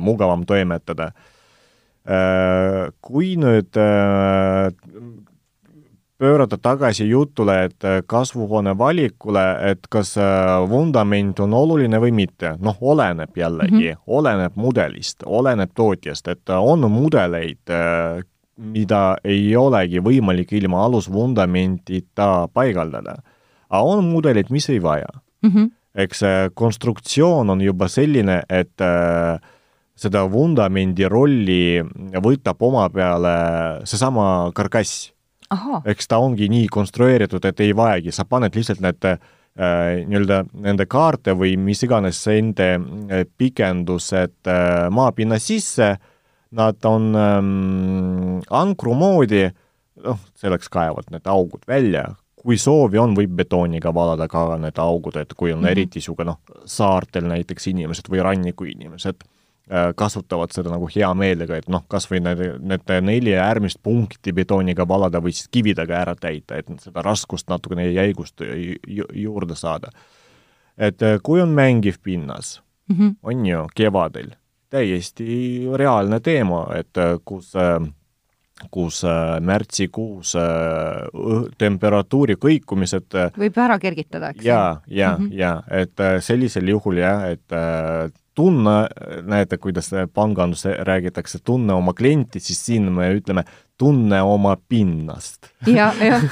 [0.00, 1.12] mugavam toimetada
[3.00, 3.76] kui nüüd
[6.18, 10.24] pöörata tagasi jutule, et äh, kasvuhoone valikule, et kas äh,
[10.68, 14.02] vundament on oluline või mitte, noh, oleneb jällegi mm, -hmm.
[14.06, 17.60] oleneb mudelist, oleneb tootjast, et äh, on mudeleid,
[18.56, 23.16] mida ei olegi võimalik ilma alusvundamentita paigaldada.
[23.70, 25.08] aga on mudelid, mis ei vaja
[25.42, 25.50] mm.
[25.50, 25.70] -hmm.
[25.94, 26.20] eks
[26.54, 29.40] konstruktsioon on juba selline, et äh,
[29.96, 31.82] seda vundamendi rolli
[32.22, 33.36] võtab oma peale
[33.84, 35.15] seesama karkass
[35.84, 39.18] eks ta ongi nii konstrueeritud, et ei vajagi, sa paned lihtsalt need äh,
[40.06, 45.96] nii-öelda nende kaarte või mis iganes nende äh, pikendused äh, maapinna sisse,
[46.56, 49.46] nad on ähm, ankru moodi,
[50.04, 52.06] noh, selleks kaevad need augud välja,
[52.36, 55.70] kui soovi on, võib betooniga valada ka need augud, et kui on mm -hmm.
[55.70, 59.26] eriti niisugune noh, saartel näiteks inimesed või ranniku inimesed
[59.96, 64.86] kasutavad seda nagu hea meelega, et noh, kas või need, need neli äärmist punkti betooniga
[64.88, 69.90] valada või siis kividega ära täita, et seda raskust natukene jäigust ju, juurde saada.
[70.78, 73.14] et äh, kui on mängiv pinnas mm, -hmm.
[73.22, 74.30] on ju, kevadel,
[74.70, 77.54] täiesti reaalne teema, et äh, kus
[78.70, 79.02] kus
[79.40, 80.32] märtsikuus
[81.58, 84.44] temperatuuri kõikumised võib ära kergitada, eks?
[84.44, 85.28] jaa, jaa -hmm.
[85.32, 87.52] jaa, et sellisel juhul jah, et
[88.36, 88.76] tunne,
[89.24, 93.46] näete, kuidas pangandus räägitakse, tunne oma klienti, siis siin me ütleme
[93.78, 95.90] tunne oma pinnast ja,.
[96.00, 96.22] jah,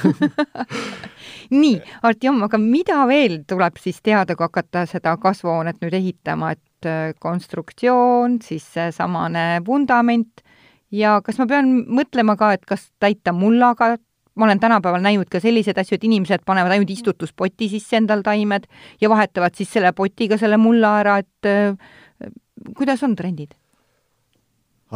[1.61, 6.89] nii, Artjom, aga mida veel tuleb siis teada, kui hakata seda kasvuhoonet nüüd ehitama, et
[6.89, 10.45] äh, konstruktsioon, siis seesamane vundament
[10.93, 13.95] ja kas ma pean mõtlema ka, et kas täita mullaga
[14.35, 18.67] ma olen tänapäeval näinud ka selliseid asju, et inimesed panevad ainult istutuspoti sisse endal taimed
[19.01, 21.77] ja vahetavad siis selle potiga selle mulla ära, et äh,
[22.77, 23.55] kuidas on trendid?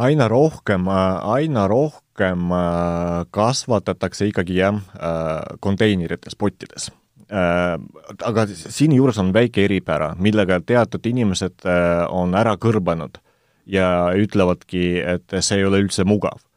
[0.00, 6.92] aina rohkem, aina rohkem äh, kasvatatakse ikkagi jah, äh, konteinerites, pottides
[7.30, 11.62] aga siinjuures on väike eripära, millega teatud inimesed
[12.10, 13.20] on ära kõrbanud
[13.70, 16.49] ja ütlevadki, et see ei ole üldse mugav Äh,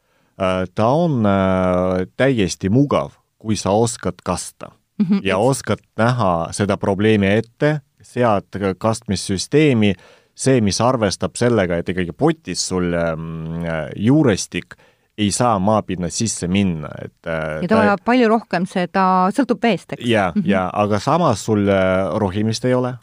[0.74, 5.20] ta on äh, täiesti mugav, kui sa oskad kasta mm -hmm.
[5.22, 9.94] ja oskad näha seda probleemi ette, sead kastmissüsteemi,
[10.34, 13.62] see, mis arvestab sellega, et ikkagi potis sul ähm,
[13.96, 14.74] juurestik
[15.18, 19.92] ei saa maapinna sisse minna, et äh, ja ta vajab palju rohkem seda, sõltub veest,
[19.92, 20.06] eks?
[20.06, 20.50] jaa mm, -hmm.
[20.50, 21.66] jaa, aga samas sul
[22.14, 22.94] rohimist ei ole,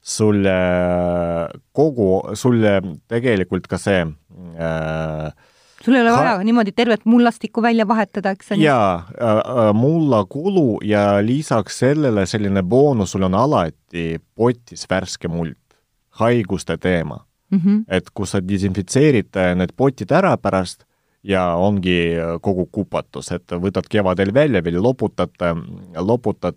[0.00, 0.44] sul
[1.72, 2.64] kogu, sul
[3.08, 4.06] tegelikult ka see
[4.56, 5.32] äh,
[5.88, 8.66] sul ei ole vaja ha niimoodi tervet mullastikku välja vahetada, eks on ju?
[8.68, 15.28] jaa äh, äh,, mulla kulu ja lisaks sellele selline boonus, sul on alati potis värske
[15.32, 15.56] muld,
[16.20, 17.60] haiguste teema mm.
[17.64, 17.80] -hmm.
[17.88, 20.84] et kus sa desinfitseerid äh, need potid ära pärast
[21.22, 25.34] ja ongi äh, kogu kupatus, et võtad kevadel välja, veel loputad,
[25.96, 26.54] loputad,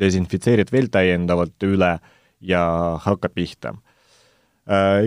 [0.00, 1.98] desinfitseerid veel täiendavalt üle
[2.40, 2.62] ja
[3.04, 3.74] hakkab pihta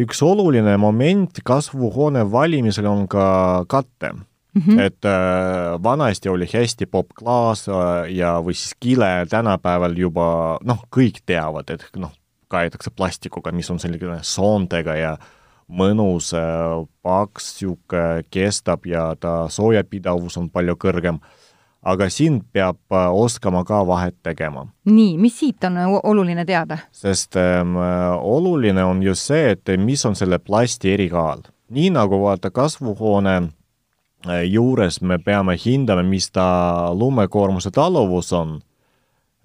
[0.01, 4.11] üks oluline moment kasvuhoone valimisel on ka katte
[4.55, 4.61] mm.
[4.61, 4.79] -hmm.
[4.79, 10.83] et äh, vanasti oli hästi popp klaas äh, ja, või siis kile, tänapäeval juba noh,
[10.97, 12.11] kõik teavad, et noh,
[12.47, 15.17] kaetakse plastikuga, mis on selline soontega ja
[15.67, 21.19] mõnus äh,, paks, niisugune kestab ja ta soojapidavus on palju kõrgem
[21.85, 24.67] aga siin peab äh, oskama ka vahet tegema.
[24.85, 26.77] nii, mis siit on oluline teada?
[26.91, 27.75] sest ähm,
[28.21, 31.45] oluline on just see, et mis on selle plasti erikaal.
[31.69, 38.59] nii nagu vaata kasvuhoone äh, juures me peame hindama, mis ta lumekoormuse taluvus on,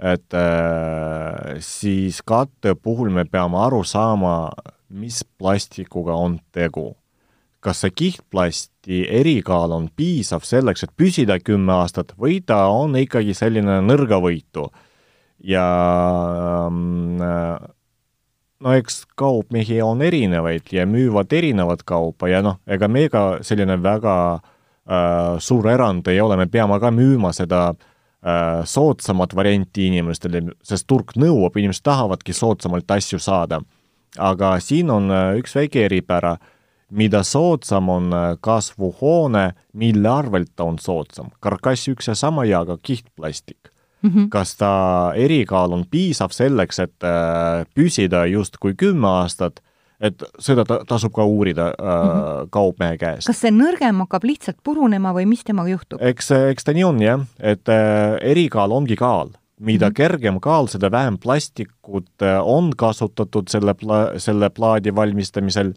[0.00, 4.50] et äh, siis katte puhul me peame aru saama,
[4.88, 6.94] mis plastikuga on tegu.
[7.60, 13.34] Kas see kihtplasti erikaal on piisav selleks, et püsida kümme aastat või ta on ikkagi
[13.36, 14.70] selline nõrgavõitu
[15.44, 15.66] ja
[16.68, 17.60] ähm,
[18.60, 23.76] no eks kaupmehi on erinevaid ja müüvad erinevat kaupa ja noh, ega me ka selline
[23.82, 30.44] väga äh, suur erand ei ole, me peame ka müüma seda äh, soodsamat varianti inimestele,
[30.62, 33.62] sest turg nõuab, inimesed tahavadki soodsamalt asju saada.
[34.18, 36.36] aga siin on äh, üks väike eripära
[36.90, 41.30] mida soodsam on äh, kasvuhoone, mille arvelt ta on soodsam.
[41.40, 43.70] karkass üks ja sama ja ka kihtplastik
[44.02, 44.10] mm.
[44.10, 44.28] -hmm.
[44.28, 49.60] kas ta erikaal on piisav selleks, et äh, püsida justkui kümme aastat,
[50.00, 52.48] et seda ta, tasub ka uurida äh, mm -hmm.
[52.50, 53.26] kaupmehe käest.
[53.26, 56.00] kas see nõrgem hakkab lihtsalt purunema või mis temaga juhtub?
[56.02, 59.94] eks, eks ta nii on jah, et äh, erikaal ongi kaal mida mm -hmm.
[59.94, 65.72] kergem kaal, seda vähem plastikut äh, on kasutatud selle pla-, selle plaadi valmistamisel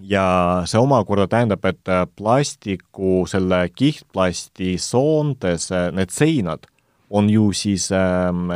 [0.00, 0.26] ja
[0.66, 6.66] see omakorda tähendab, et äh, plastiku, selle kihtplasti soontes äh, need seinad
[7.10, 8.48] on ju siis ähm,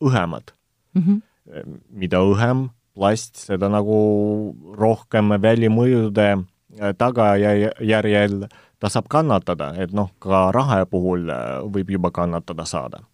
[0.00, 0.50] õhemad
[0.94, 1.02] mm.
[1.02, 1.78] -hmm.
[1.90, 6.44] mida õhem plast, seda nagu rohkem välimõjude
[6.98, 11.30] tagajärjel ta saab kannatada, et noh, ka raha puhul
[11.70, 13.04] võib juba kannatada saada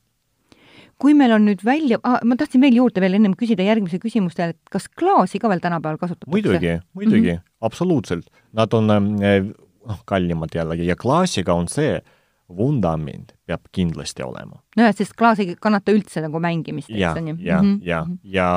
[1.02, 4.56] kui meil on nüüd välja ah,, ma tahtsin veel juurde veel ennem küsida järgmise küsimustele,
[4.56, 6.32] et kas klaasi ka veel tänapäeval kasutatakse?
[6.32, 7.56] muidugi, muidugi mm, -hmm.
[7.68, 8.28] absoluutselt.
[8.56, 8.90] Nad on
[9.22, 9.42] eh,
[9.88, 12.00] noh, kallimad jällegi ja klaasiga on see,
[12.48, 14.62] vundament peab kindlasti olema.
[14.76, 17.36] nojah, sest klaas ei kannata üldse nagu mängimist, eks on ju.
[17.40, 17.78] ja -hmm.
[17.82, 18.18] ja, mhm.
[18.24, 18.48] ja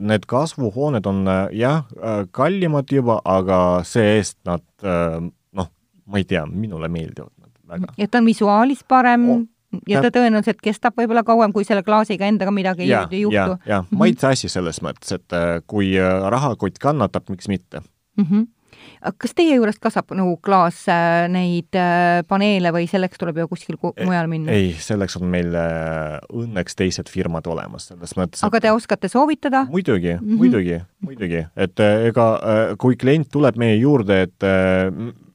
[0.00, 4.62] need kasvuhooned on eh, jah, eh, kallimad juba, aga see-eest nad
[5.52, 5.70] noh,
[6.06, 7.94] ma ei tea, minule meeldivad nad väga.
[7.98, 9.46] et ta on visuaalis parem oh
[9.88, 13.58] ja ta tõenäoliselt kestab võib-olla kauem, kui selle klaasiga endaga midagi ja, ei juhtu.
[13.68, 13.98] jah, mhm.
[14.00, 18.24] maitse asi selles mõttes, et äh, kui äh, rahakott kannatab, miks mitte mm.
[18.24, 18.46] -hmm
[19.18, 21.74] kas teie juurest kasvab nagu klaas äh, neid
[22.28, 24.52] paneele või selleks tuleb ju kuskil mujal minna?
[24.52, 29.66] ei, selleks on meil õnneks teised firmad olemas, selles mõttes aga te oskate soovitada?
[29.70, 30.36] muidugi mm, -hmm.
[30.36, 32.26] muidugi, muidugi, et ega
[32.78, 34.48] kui klient tuleb meie juurde, et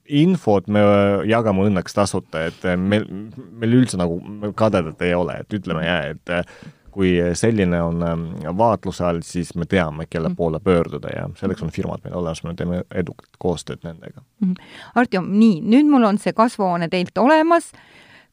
[0.09, 0.81] infot me
[1.29, 3.05] jagame õnneks tasuta, et meil,
[3.51, 4.19] meil üldse nagu
[4.57, 6.55] kadedat ei ole, et ütleme jah, et
[6.93, 8.25] kui selline on ähm,
[8.57, 10.37] vaatluse all, siis me teame, kelle mm.
[10.37, 14.21] poole pöörduda ja selleks on firmad meil olemas, me teeme edukat koostööd nendega.
[14.43, 14.53] Mm.
[15.01, 17.71] Artjom, nii, nüüd mul on see kasvuhoone teilt olemas,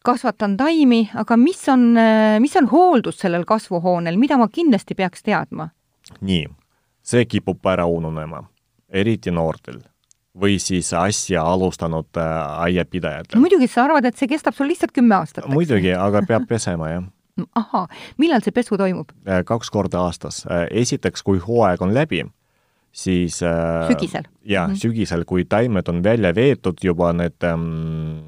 [0.04, 1.92] kasvatan taimi, aga mis on,
[2.44, 5.70] mis on hooldus sellel kasvuhoonel, mida ma kindlasti peaks teadma?
[6.26, 6.44] nii,
[7.06, 8.42] see kipub ära ununema,
[8.90, 9.78] eriti noortel
[10.38, 12.35] või siis asja alustanud äh,
[12.66, 13.45] aiapidajatel no,.
[13.45, 15.49] muidugi, sa arvad, et see kestab sul lihtsalt kümme aastat?
[15.51, 17.07] muidugi, aga peab pesema, jah.
[17.61, 17.87] ahhaa,
[18.21, 19.11] millal see pesu toimub?
[19.27, 20.45] Äh, kaks korda aastas.
[20.47, 22.23] Äh, esiteks, kui hooaeg on läbi,
[22.93, 23.40] siis
[23.88, 24.29] sügisel?
[24.45, 24.79] jaa mm, -hmm.
[24.79, 28.21] sügisel, kui taimed on välja veetud juba, need ähm,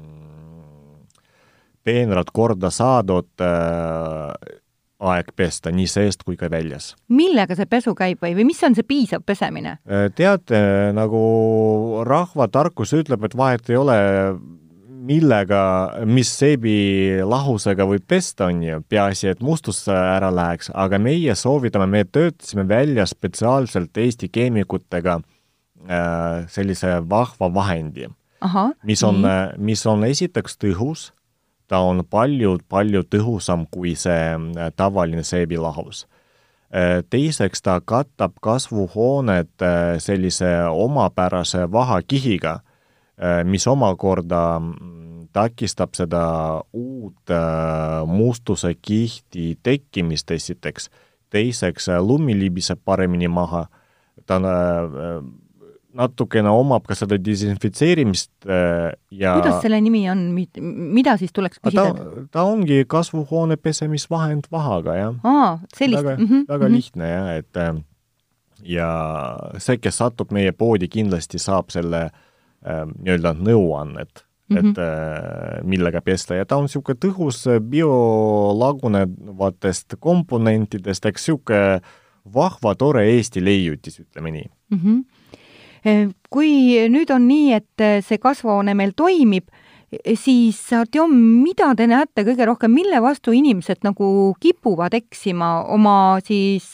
[1.83, 4.59] peenrad korda saadud äh,,
[5.03, 6.93] aeg pesta nii seest kui ka väljas.
[7.09, 9.77] millega see pesu käib või, või mis on see piisav pesemine?
[9.87, 10.59] Äh, teate,
[10.95, 11.21] nagu
[12.07, 13.97] rahvatarkus ütleb, et vahet ei ole,
[15.03, 15.61] millega,
[16.07, 22.03] mis seebilahusega võib pesta, on ju, peaasi, et mustus ära läheks, aga meie soovitame, me
[22.07, 28.07] töötasime välja spetsiaalselt Eesti keemikutega äh, sellise vahva vahendi,
[28.87, 29.23] mis on,
[29.57, 31.11] mis on esiteks tõhus
[31.67, 36.05] ta on palju-palju tõhusam kui see äh, tavaline seebilahus.
[36.73, 42.59] Äh, teiseks, ta katab kasvuhooned äh, sellise omapärase vahakihiga,
[43.45, 46.23] mis omakorda mm, takistab seda
[46.73, 47.29] uut
[48.09, 50.89] mustuse kihti tekkimist esiteks,
[51.29, 53.67] teiseks lumi libiseb paremini maha,
[54.25, 54.41] ta
[55.93, 60.19] natukene omab ka seda desinfitseerimist äh, ja kuidas selle nimi on,
[60.65, 61.93] mida siis tuleks küsida?
[61.93, 62.03] ta,
[62.33, 65.13] ta ongi kasvuhoone pesemisvahend vahaga, jah.
[65.23, 66.03] aa, sellist?
[66.03, 66.45] väga mm, -hmm.
[66.49, 66.75] väga -hmm.
[66.75, 67.75] lihtne jah, et äh,
[68.63, 68.89] ja
[69.57, 72.11] see, kes satub meie poodi, kindlasti saab selle äh,
[72.97, 74.69] nii-öelda nõuannet mm, -hmm.
[74.69, 74.77] et
[75.63, 81.81] millega pesta ja ta on niisugune tõhus biolagunevatest komponentidest, eks niisugune
[82.33, 84.79] vahva, tore Eesti leiutis, ütleme nii mm.
[84.79, 85.03] -hmm
[86.33, 86.53] kui
[86.89, 89.49] nüüd on nii, et see kasvuhoone meil toimib,
[90.17, 91.11] siis Artjom,
[91.43, 94.07] mida te näete kõige rohkem, mille vastu inimesed nagu
[94.41, 96.71] kipuvad eksima oma siis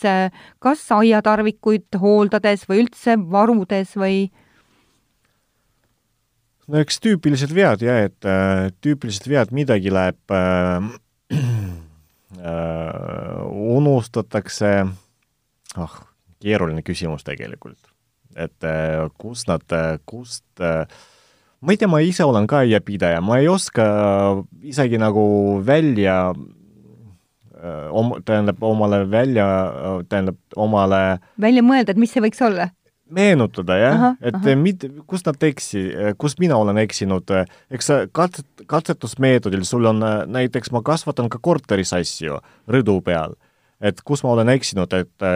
[0.64, 4.30] kas aiatarvikuid hooldades või üldse varudes või?
[6.70, 10.90] no eks tüüpilised vead jah, et äh, tüüpilised vead, midagi läheb äh,
[11.34, 11.40] äh,
[13.80, 14.74] unustatakse,
[15.76, 15.96] ah,
[16.44, 17.89] keeruline küsimus tegelikult
[18.36, 19.64] et äh, kust nad,
[20.10, 23.86] kust ma ei tea, ma ise olen ka aiapidaja, ma ei oska
[24.62, 25.24] isegi nagu
[25.66, 26.32] välja
[27.92, 29.46] om-, tähendab, omale välja,
[30.10, 32.70] tähendab, omale välja mõelda, et mis see võiks olla?
[33.10, 34.56] meenutada jah, et aha.
[34.60, 37.32] mit-, kus nad eksi-, kus mina olen eksinud,
[37.74, 43.34] eks katset-, katsetusmeetodil sul on näiteks, ma kasvatan ka korteris asju rõdu peal,
[43.82, 45.28] et kus ma olen eksinud, et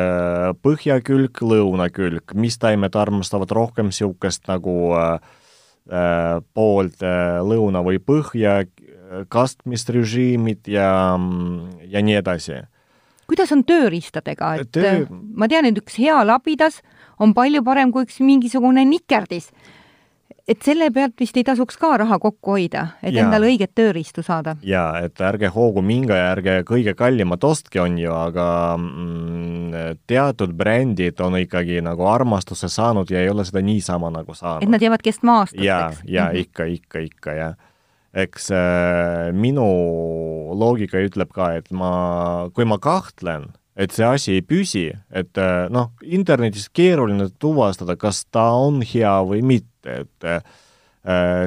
[0.64, 5.18] põhjakülg, lõunakülg, mis taimed armastavad rohkem niisugust nagu äh,
[6.54, 8.64] poolt äh, lõuna või põhja,
[9.30, 10.88] kastmisrežiimid ja,
[11.86, 12.64] ja nii edasi.
[13.30, 15.06] kuidas on tööriistadega, et Töö...
[15.10, 16.82] ma tean, et üks hea labidas
[17.22, 19.52] on palju parem kui üks mingisugune nikerdis.
[20.48, 23.26] Et selle pealt vist ei tasuks ka raha kokku hoida, et ja.
[23.26, 24.56] endale õiget tööriistu saada.
[24.68, 30.56] jaa, et ärge hoogu minge ja ärge kõige kallimat ostke, on ju, aga mm, teatud
[30.60, 34.66] brändid on ikkagi nagu armastuse saanud ja ei ole seda niisama nagu saanud.
[34.66, 35.66] et nad jäävad kestma aastateks?
[35.66, 36.42] jaa, jaa mm, -hmm.
[36.48, 37.62] ikka, ikka, ikka, jah
[38.14, 39.66] eks äh, minu
[40.54, 45.66] loogika ütleb ka, et ma, kui ma kahtlen, et see asi ei püsi, et äh,
[45.74, 50.42] noh, internetis keeruline tuvastada, kas ta on hea või mitte, et äh,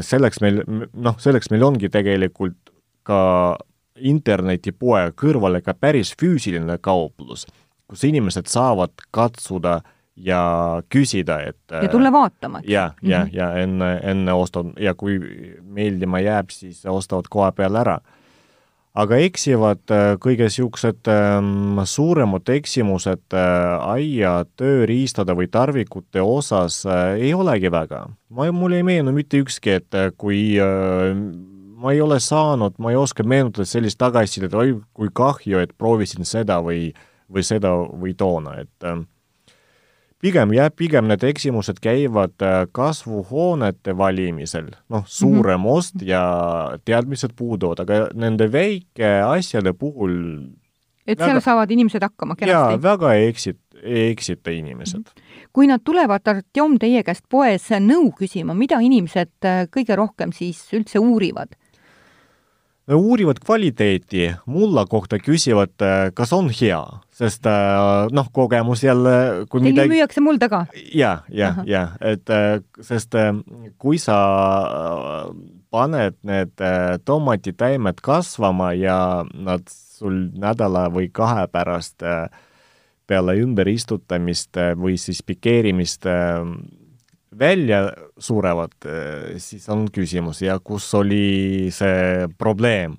[0.05, 0.63] selleks meil,
[0.93, 2.73] noh, selleks meil ongi tegelikult
[3.07, 3.57] ka
[3.97, 7.47] internetipoe kõrvale ka päris füüsiline kauplus,
[7.89, 9.81] kus inimesed saavad katsuda
[10.17, 10.43] ja
[10.93, 12.61] küsida, et ja tulla vaatama.
[12.65, 13.31] ja, ja -hmm.
[13.33, 15.19] ja enne, enne ostu ja kui
[15.63, 18.01] meeldima jääb, siis ostavad koha peal ära
[18.97, 27.17] aga eksivad äh, kõige niisugused ähm, suuremad eksimused äh, aia tööriistade või tarvikute osas äh,
[27.29, 28.07] ei olegi väga.
[28.29, 30.57] ma, mul ei meenu mitte ükski, et kui
[31.77, 36.25] ma ei ole saanud, ma ei oska meenutada sellist tagasisidet, oi kui kahju, et proovisin
[36.25, 36.89] seda või,
[37.33, 38.89] või seda või toona, et
[40.27, 45.79] pigem jah, pigem need eksimused käivad äh, kasvuhoonete valimisel, noh, suurem mm -hmm.
[45.79, 46.23] ost ja
[46.85, 50.17] teadmised puuduvad, aga nende väikeasjade puhul
[51.07, 52.53] et väga, seal saavad inimesed hakkama kenasti?
[52.53, 55.05] jaa, väga ei eksit-, ei eksita inimesed mm.
[55.05, 55.49] -hmm.
[55.53, 60.67] kui nad tulevad, Artjom, teie käest poes nõu küsima, mida inimesed äh, kõige rohkem siis
[60.73, 61.55] üldse uurivad?
[62.95, 66.81] Uurivad kvaliteeti, mulla kohta küsivad, äh, kas on hea,
[67.11, 69.91] sest äh, noh, kogemus jälle kui midagi...
[69.91, 70.67] müüakse mulda ka?
[70.95, 73.19] ja, ja, ja, et äh, sest
[73.79, 74.17] kui sa
[75.75, 76.55] paned need
[77.05, 78.99] tomatitaimed kasvama ja
[79.35, 82.05] nad sul nädala või kahe pärast
[83.07, 86.07] peale ümberistutamist või siis pikeerimist
[87.39, 92.97] välja surevad, eh, siis on küsimus ja kus oli see probleem.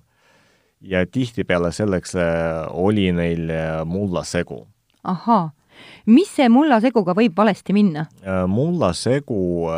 [0.82, 4.68] ja tihtipeale selleks eh, oli neil eh, mullasegu.
[5.04, 5.52] ahhaa,
[6.06, 8.08] mis see mullaseguga võib valesti minna?
[8.48, 9.70] mullasegu,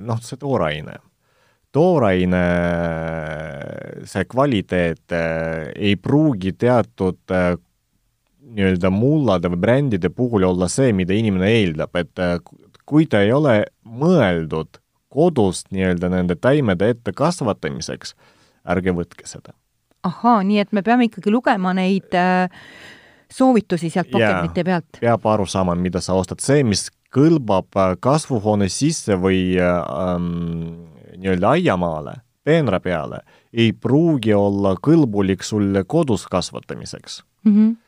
[0.00, 0.98] noh, see tooraine
[1.70, 2.38] tooraine,
[4.10, 5.14] see kvaliteet
[5.76, 12.24] ei pruugi teatud nii-öelda mullade või brändide puhul olla see, mida inimene eeldab, et
[12.90, 14.80] kui ta ei ole mõeldud
[15.10, 18.14] kodust nii-öelda nende taimede ette kasvatamiseks,
[18.70, 19.54] ärge võtke seda.
[20.06, 22.48] ahaa, nii et me peame ikkagi lugema neid äh,
[23.30, 25.00] soovitusi sealt pakendite pealt?
[25.02, 30.32] peab aru saama, mida sa ostad, see, mis kõlbab äh, kasvuhoone sisse või ähm,
[31.18, 32.16] nii-öelda aiamaale,
[32.46, 33.20] peenra peale,
[33.52, 37.54] ei pruugi olla kõlbulik sulle kodus kasvatamiseks mm.
[37.54, 37.78] -hmm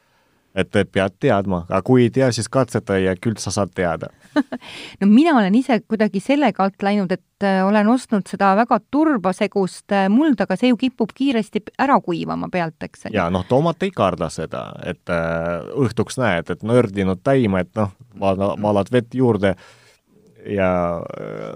[0.55, 4.11] et pead teadma, aga kui ei tea, siis katseta ja küll sa saad teada
[5.00, 9.94] no mina olen ise kuidagi sellega alt läinud, et äh, olen ostnud seda väga turbasegust
[9.96, 13.09] äh, mulda, aga see ju kipub kiiresti ära kuivama pealt, eks.
[13.12, 17.94] ja noh, tomat ei karda seda, et äh, õhtuks näed, et nördinud taime, et noh,
[18.18, 19.57] valad vett juurde
[20.48, 20.72] ja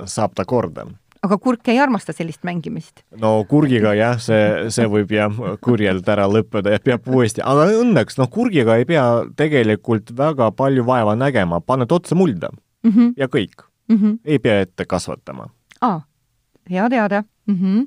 [0.06, 0.86] saab ta korda
[1.26, 3.02] aga kurk ei armasta sellist mängimist?
[3.20, 8.20] no kurgiga jah, see, see võib jah kurjalt ära lõppeda ja peab uuesti, aga õnneks
[8.20, 9.06] noh, kurgiga ei pea
[9.38, 13.12] tegelikult väga palju vaeva nägema, paned otse mulda mm -hmm.
[13.16, 13.96] ja kõik mm.
[13.96, 14.18] -hmm.
[14.24, 15.50] ei pea ette kasvatama.
[15.80, 16.00] aa,
[16.70, 17.54] hea teada mm.
[17.54, 17.86] -hmm.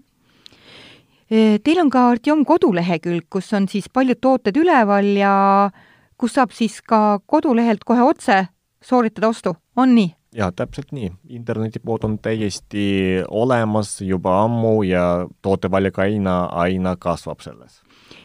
[1.64, 5.70] Teil on ka Artjom kodulehekülg, kus on siis paljud tooted üleval ja
[6.18, 8.48] kus saab siis ka kodulehelt kohe otse
[8.82, 10.19] sooritada ostu, on nii?
[10.36, 11.12] Jaa, täpselt nii.
[11.40, 17.82] internetipood on täiesti olemas juba ammu ja tootevalik aina, aina kasvab selles.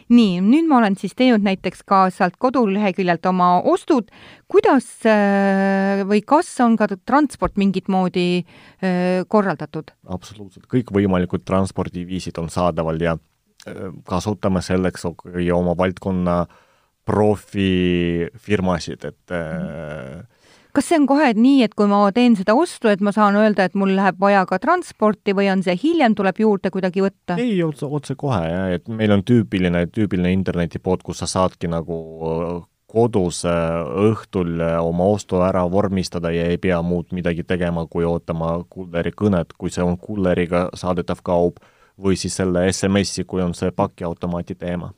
[0.09, 4.11] nii, nüüd ma olen siis teinud näiteks ka sealt koduleheküljelt oma ostud,
[4.51, 9.91] kuidas äh, või kas on ka transport mingit moodi äh, korraldatud?
[10.05, 16.45] absoluutselt, kõikvõimalikud transpordiviisid on saadaval ja äh, kasutame selleks oma valdkonna
[17.05, 20.35] profifirmasid, et mm
[20.75, 23.67] kas see on kohe nii, et kui ma teen seda ostu, et ma saan öelda,
[23.67, 27.39] et mul läheb vaja ka transporti või on see hiljem tuleb juurde kuidagi võtta?
[27.39, 31.99] ei, otse, otsekohe jah, et meil on tüüpiline, tüüpiline internetipood, kus sa saadki nagu
[32.31, 32.57] äh,
[32.91, 38.07] kodus äh, õhtul äh, oma ostu ära vormistada ja ei pea muud midagi tegema, kui
[38.07, 41.63] ootama kulleri kõnet, kui see on kulleriga saadetav kaup,
[41.95, 44.91] või siis selle SMS-i, kui on see pakiautomaati teema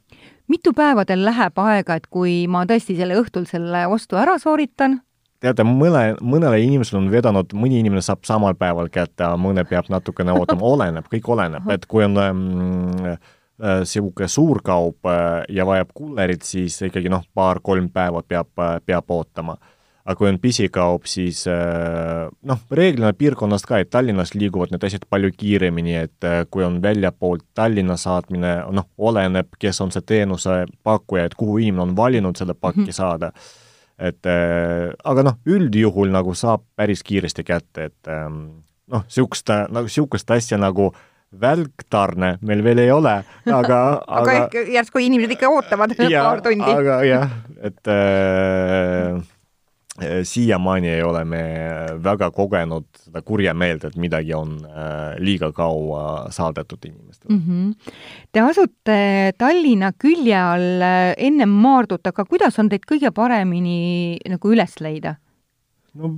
[0.48, 5.02] mitu päeva teil läheb aega, et kui ma tõesti selle õhtul selle ostu ära sooritan,
[5.44, 10.36] teate, mõne, mõnele inimesele on vedanud, mõni inimene saab samal päeval kätte, mõne peab natukene
[10.36, 15.94] ootama, oleneb, kõik oleneb, et kui on niisugune ähm, äh, suur kaup äh, ja vajab
[15.98, 19.58] kullerit, siis ikkagi noh, paar-kolm päeva peab, äh, peab ootama.
[20.08, 21.42] aga kui on pisikaup, siis
[22.48, 27.44] noh, reeglina piirkonnast ka, et Tallinnas liiguvad need asjad palju kiiremini, et kui on väljapoolt
[27.52, 32.86] Tallinna saatmine, noh, oleneb, kes on see teenusepakkuja, et kuhu inimene on valinud selle pakki
[32.86, 32.96] mm -hmm.
[34.00, 38.42] Et äh, aga noh, üldjuhul nagu saab päris kiiresti kätte, et ähm,
[38.94, 40.92] noh, niisugust, nagu niisugust asja nagu
[41.38, 43.18] välktarne meil veel ei ole,
[43.52, 43.80] aga
[44.20, 46.70] aga, aga järsku inimesed ikka ootavad ja, paar tundi.
[46.72, 47.34] aga jah,
[47.68, 49.37] et Äh,
[50.24, 51.42] siiamaani ei ole me
[52.04, 57.44] väga kogenud seda kurja meelt, et midagi on äh, liiga kaua saadetud inimestele mm.
[57.48, 57.92] -hmm.
[58.32, 64.54] Te asute Tallinna külje all äh, ennem Maardut, aga kuidas on teid kõige paremini nagu
[64.54, 65.16] üles leida?
[65.94, 66.18] no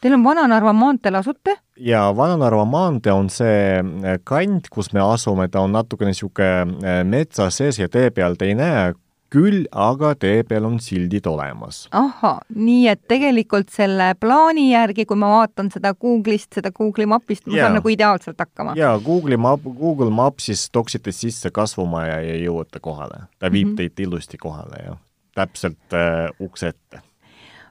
[0.00, 1.56] Teil on Vana-Narva maanteel asute?
[1.76, 7.78] jaa, Vana-Narva maantee on see kant, kus me asume, ta on natukene niisugune metsa sees
[7.78, 8.92] ja tee pealt ei näe,
[9.32, 11.86] küll aga tee peal on sildid olemas.
[11.90, 17.46] ahah, nii et tegelikult selle plaani järgi, kui ma vaatan seda Google'ist, seda Google'i mapist,
[17.46, 17.66] ma yeah.
[17.66, 18.76] saan nagu ideaalselt hakkama?
[18.78, 23.26] jaa, Google'i map, Google Maps'is toksite sisse kasvumaja ja jõuate kohale.
[23.38, 23.76] ta viib mm -hmm.
[23.76, 24.96] teid ilusti kohale ja
[25.34, 27.02] täpselt äh, ukse ette.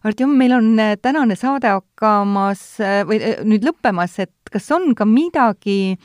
[0.06, 4.92] Artjom, meil on äh, tänane saade hakkamas äh, või äh, nüüd lõppemas, et kas on
[4.96, 5.98] ka midagi,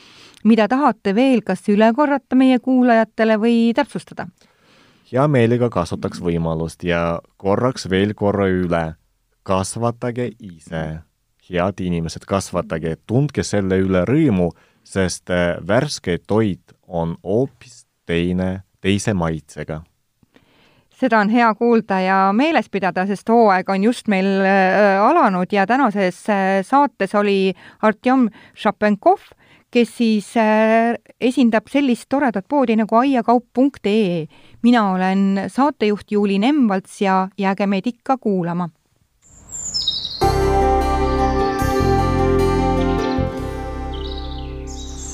[0.48, 4.24] mida tahate veel kas üle korrata meie kuulajatele või täpsustada?
[5.10, 8.82] Hea meelega kasutaks võimalust ja korraks veel korra üle,
[9.42, 10.84] kasvatage ise,
[11.50, 14.50] head inimesed, kasvatage, tundke selle üle rõõmu,
[14.86, 19.82] sest äh, värske toit on hoopis teine, teise maitsega.
[21.00, 25.66] Seda on hea kuulda ja meeles pidada, sest hooaeg on just meil äh, alanud ja
[25.66, 29.24] tänases äh, saates oli Artjom Šapenkov,
[29.70, 34.26] kes siis äh, esindab sellist toredat poodi nagu aiakaup.ee.
[34.62, 38.68] mina olen saatejuht Juuli Nemvalts ja jääge meid ikka kuulama.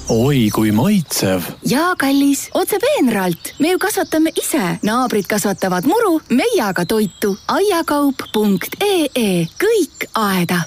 [0.09, 1.43] oi kui maitsev.
[1.67, 3.55] jaa, kallis, otse peenralt.
[3.59, 7.37] me ju kasvatame ise, naabrid kasvatavad muru, meie aga toitu.
[7.49, 10.65] aiakaup.ee, kõik aeda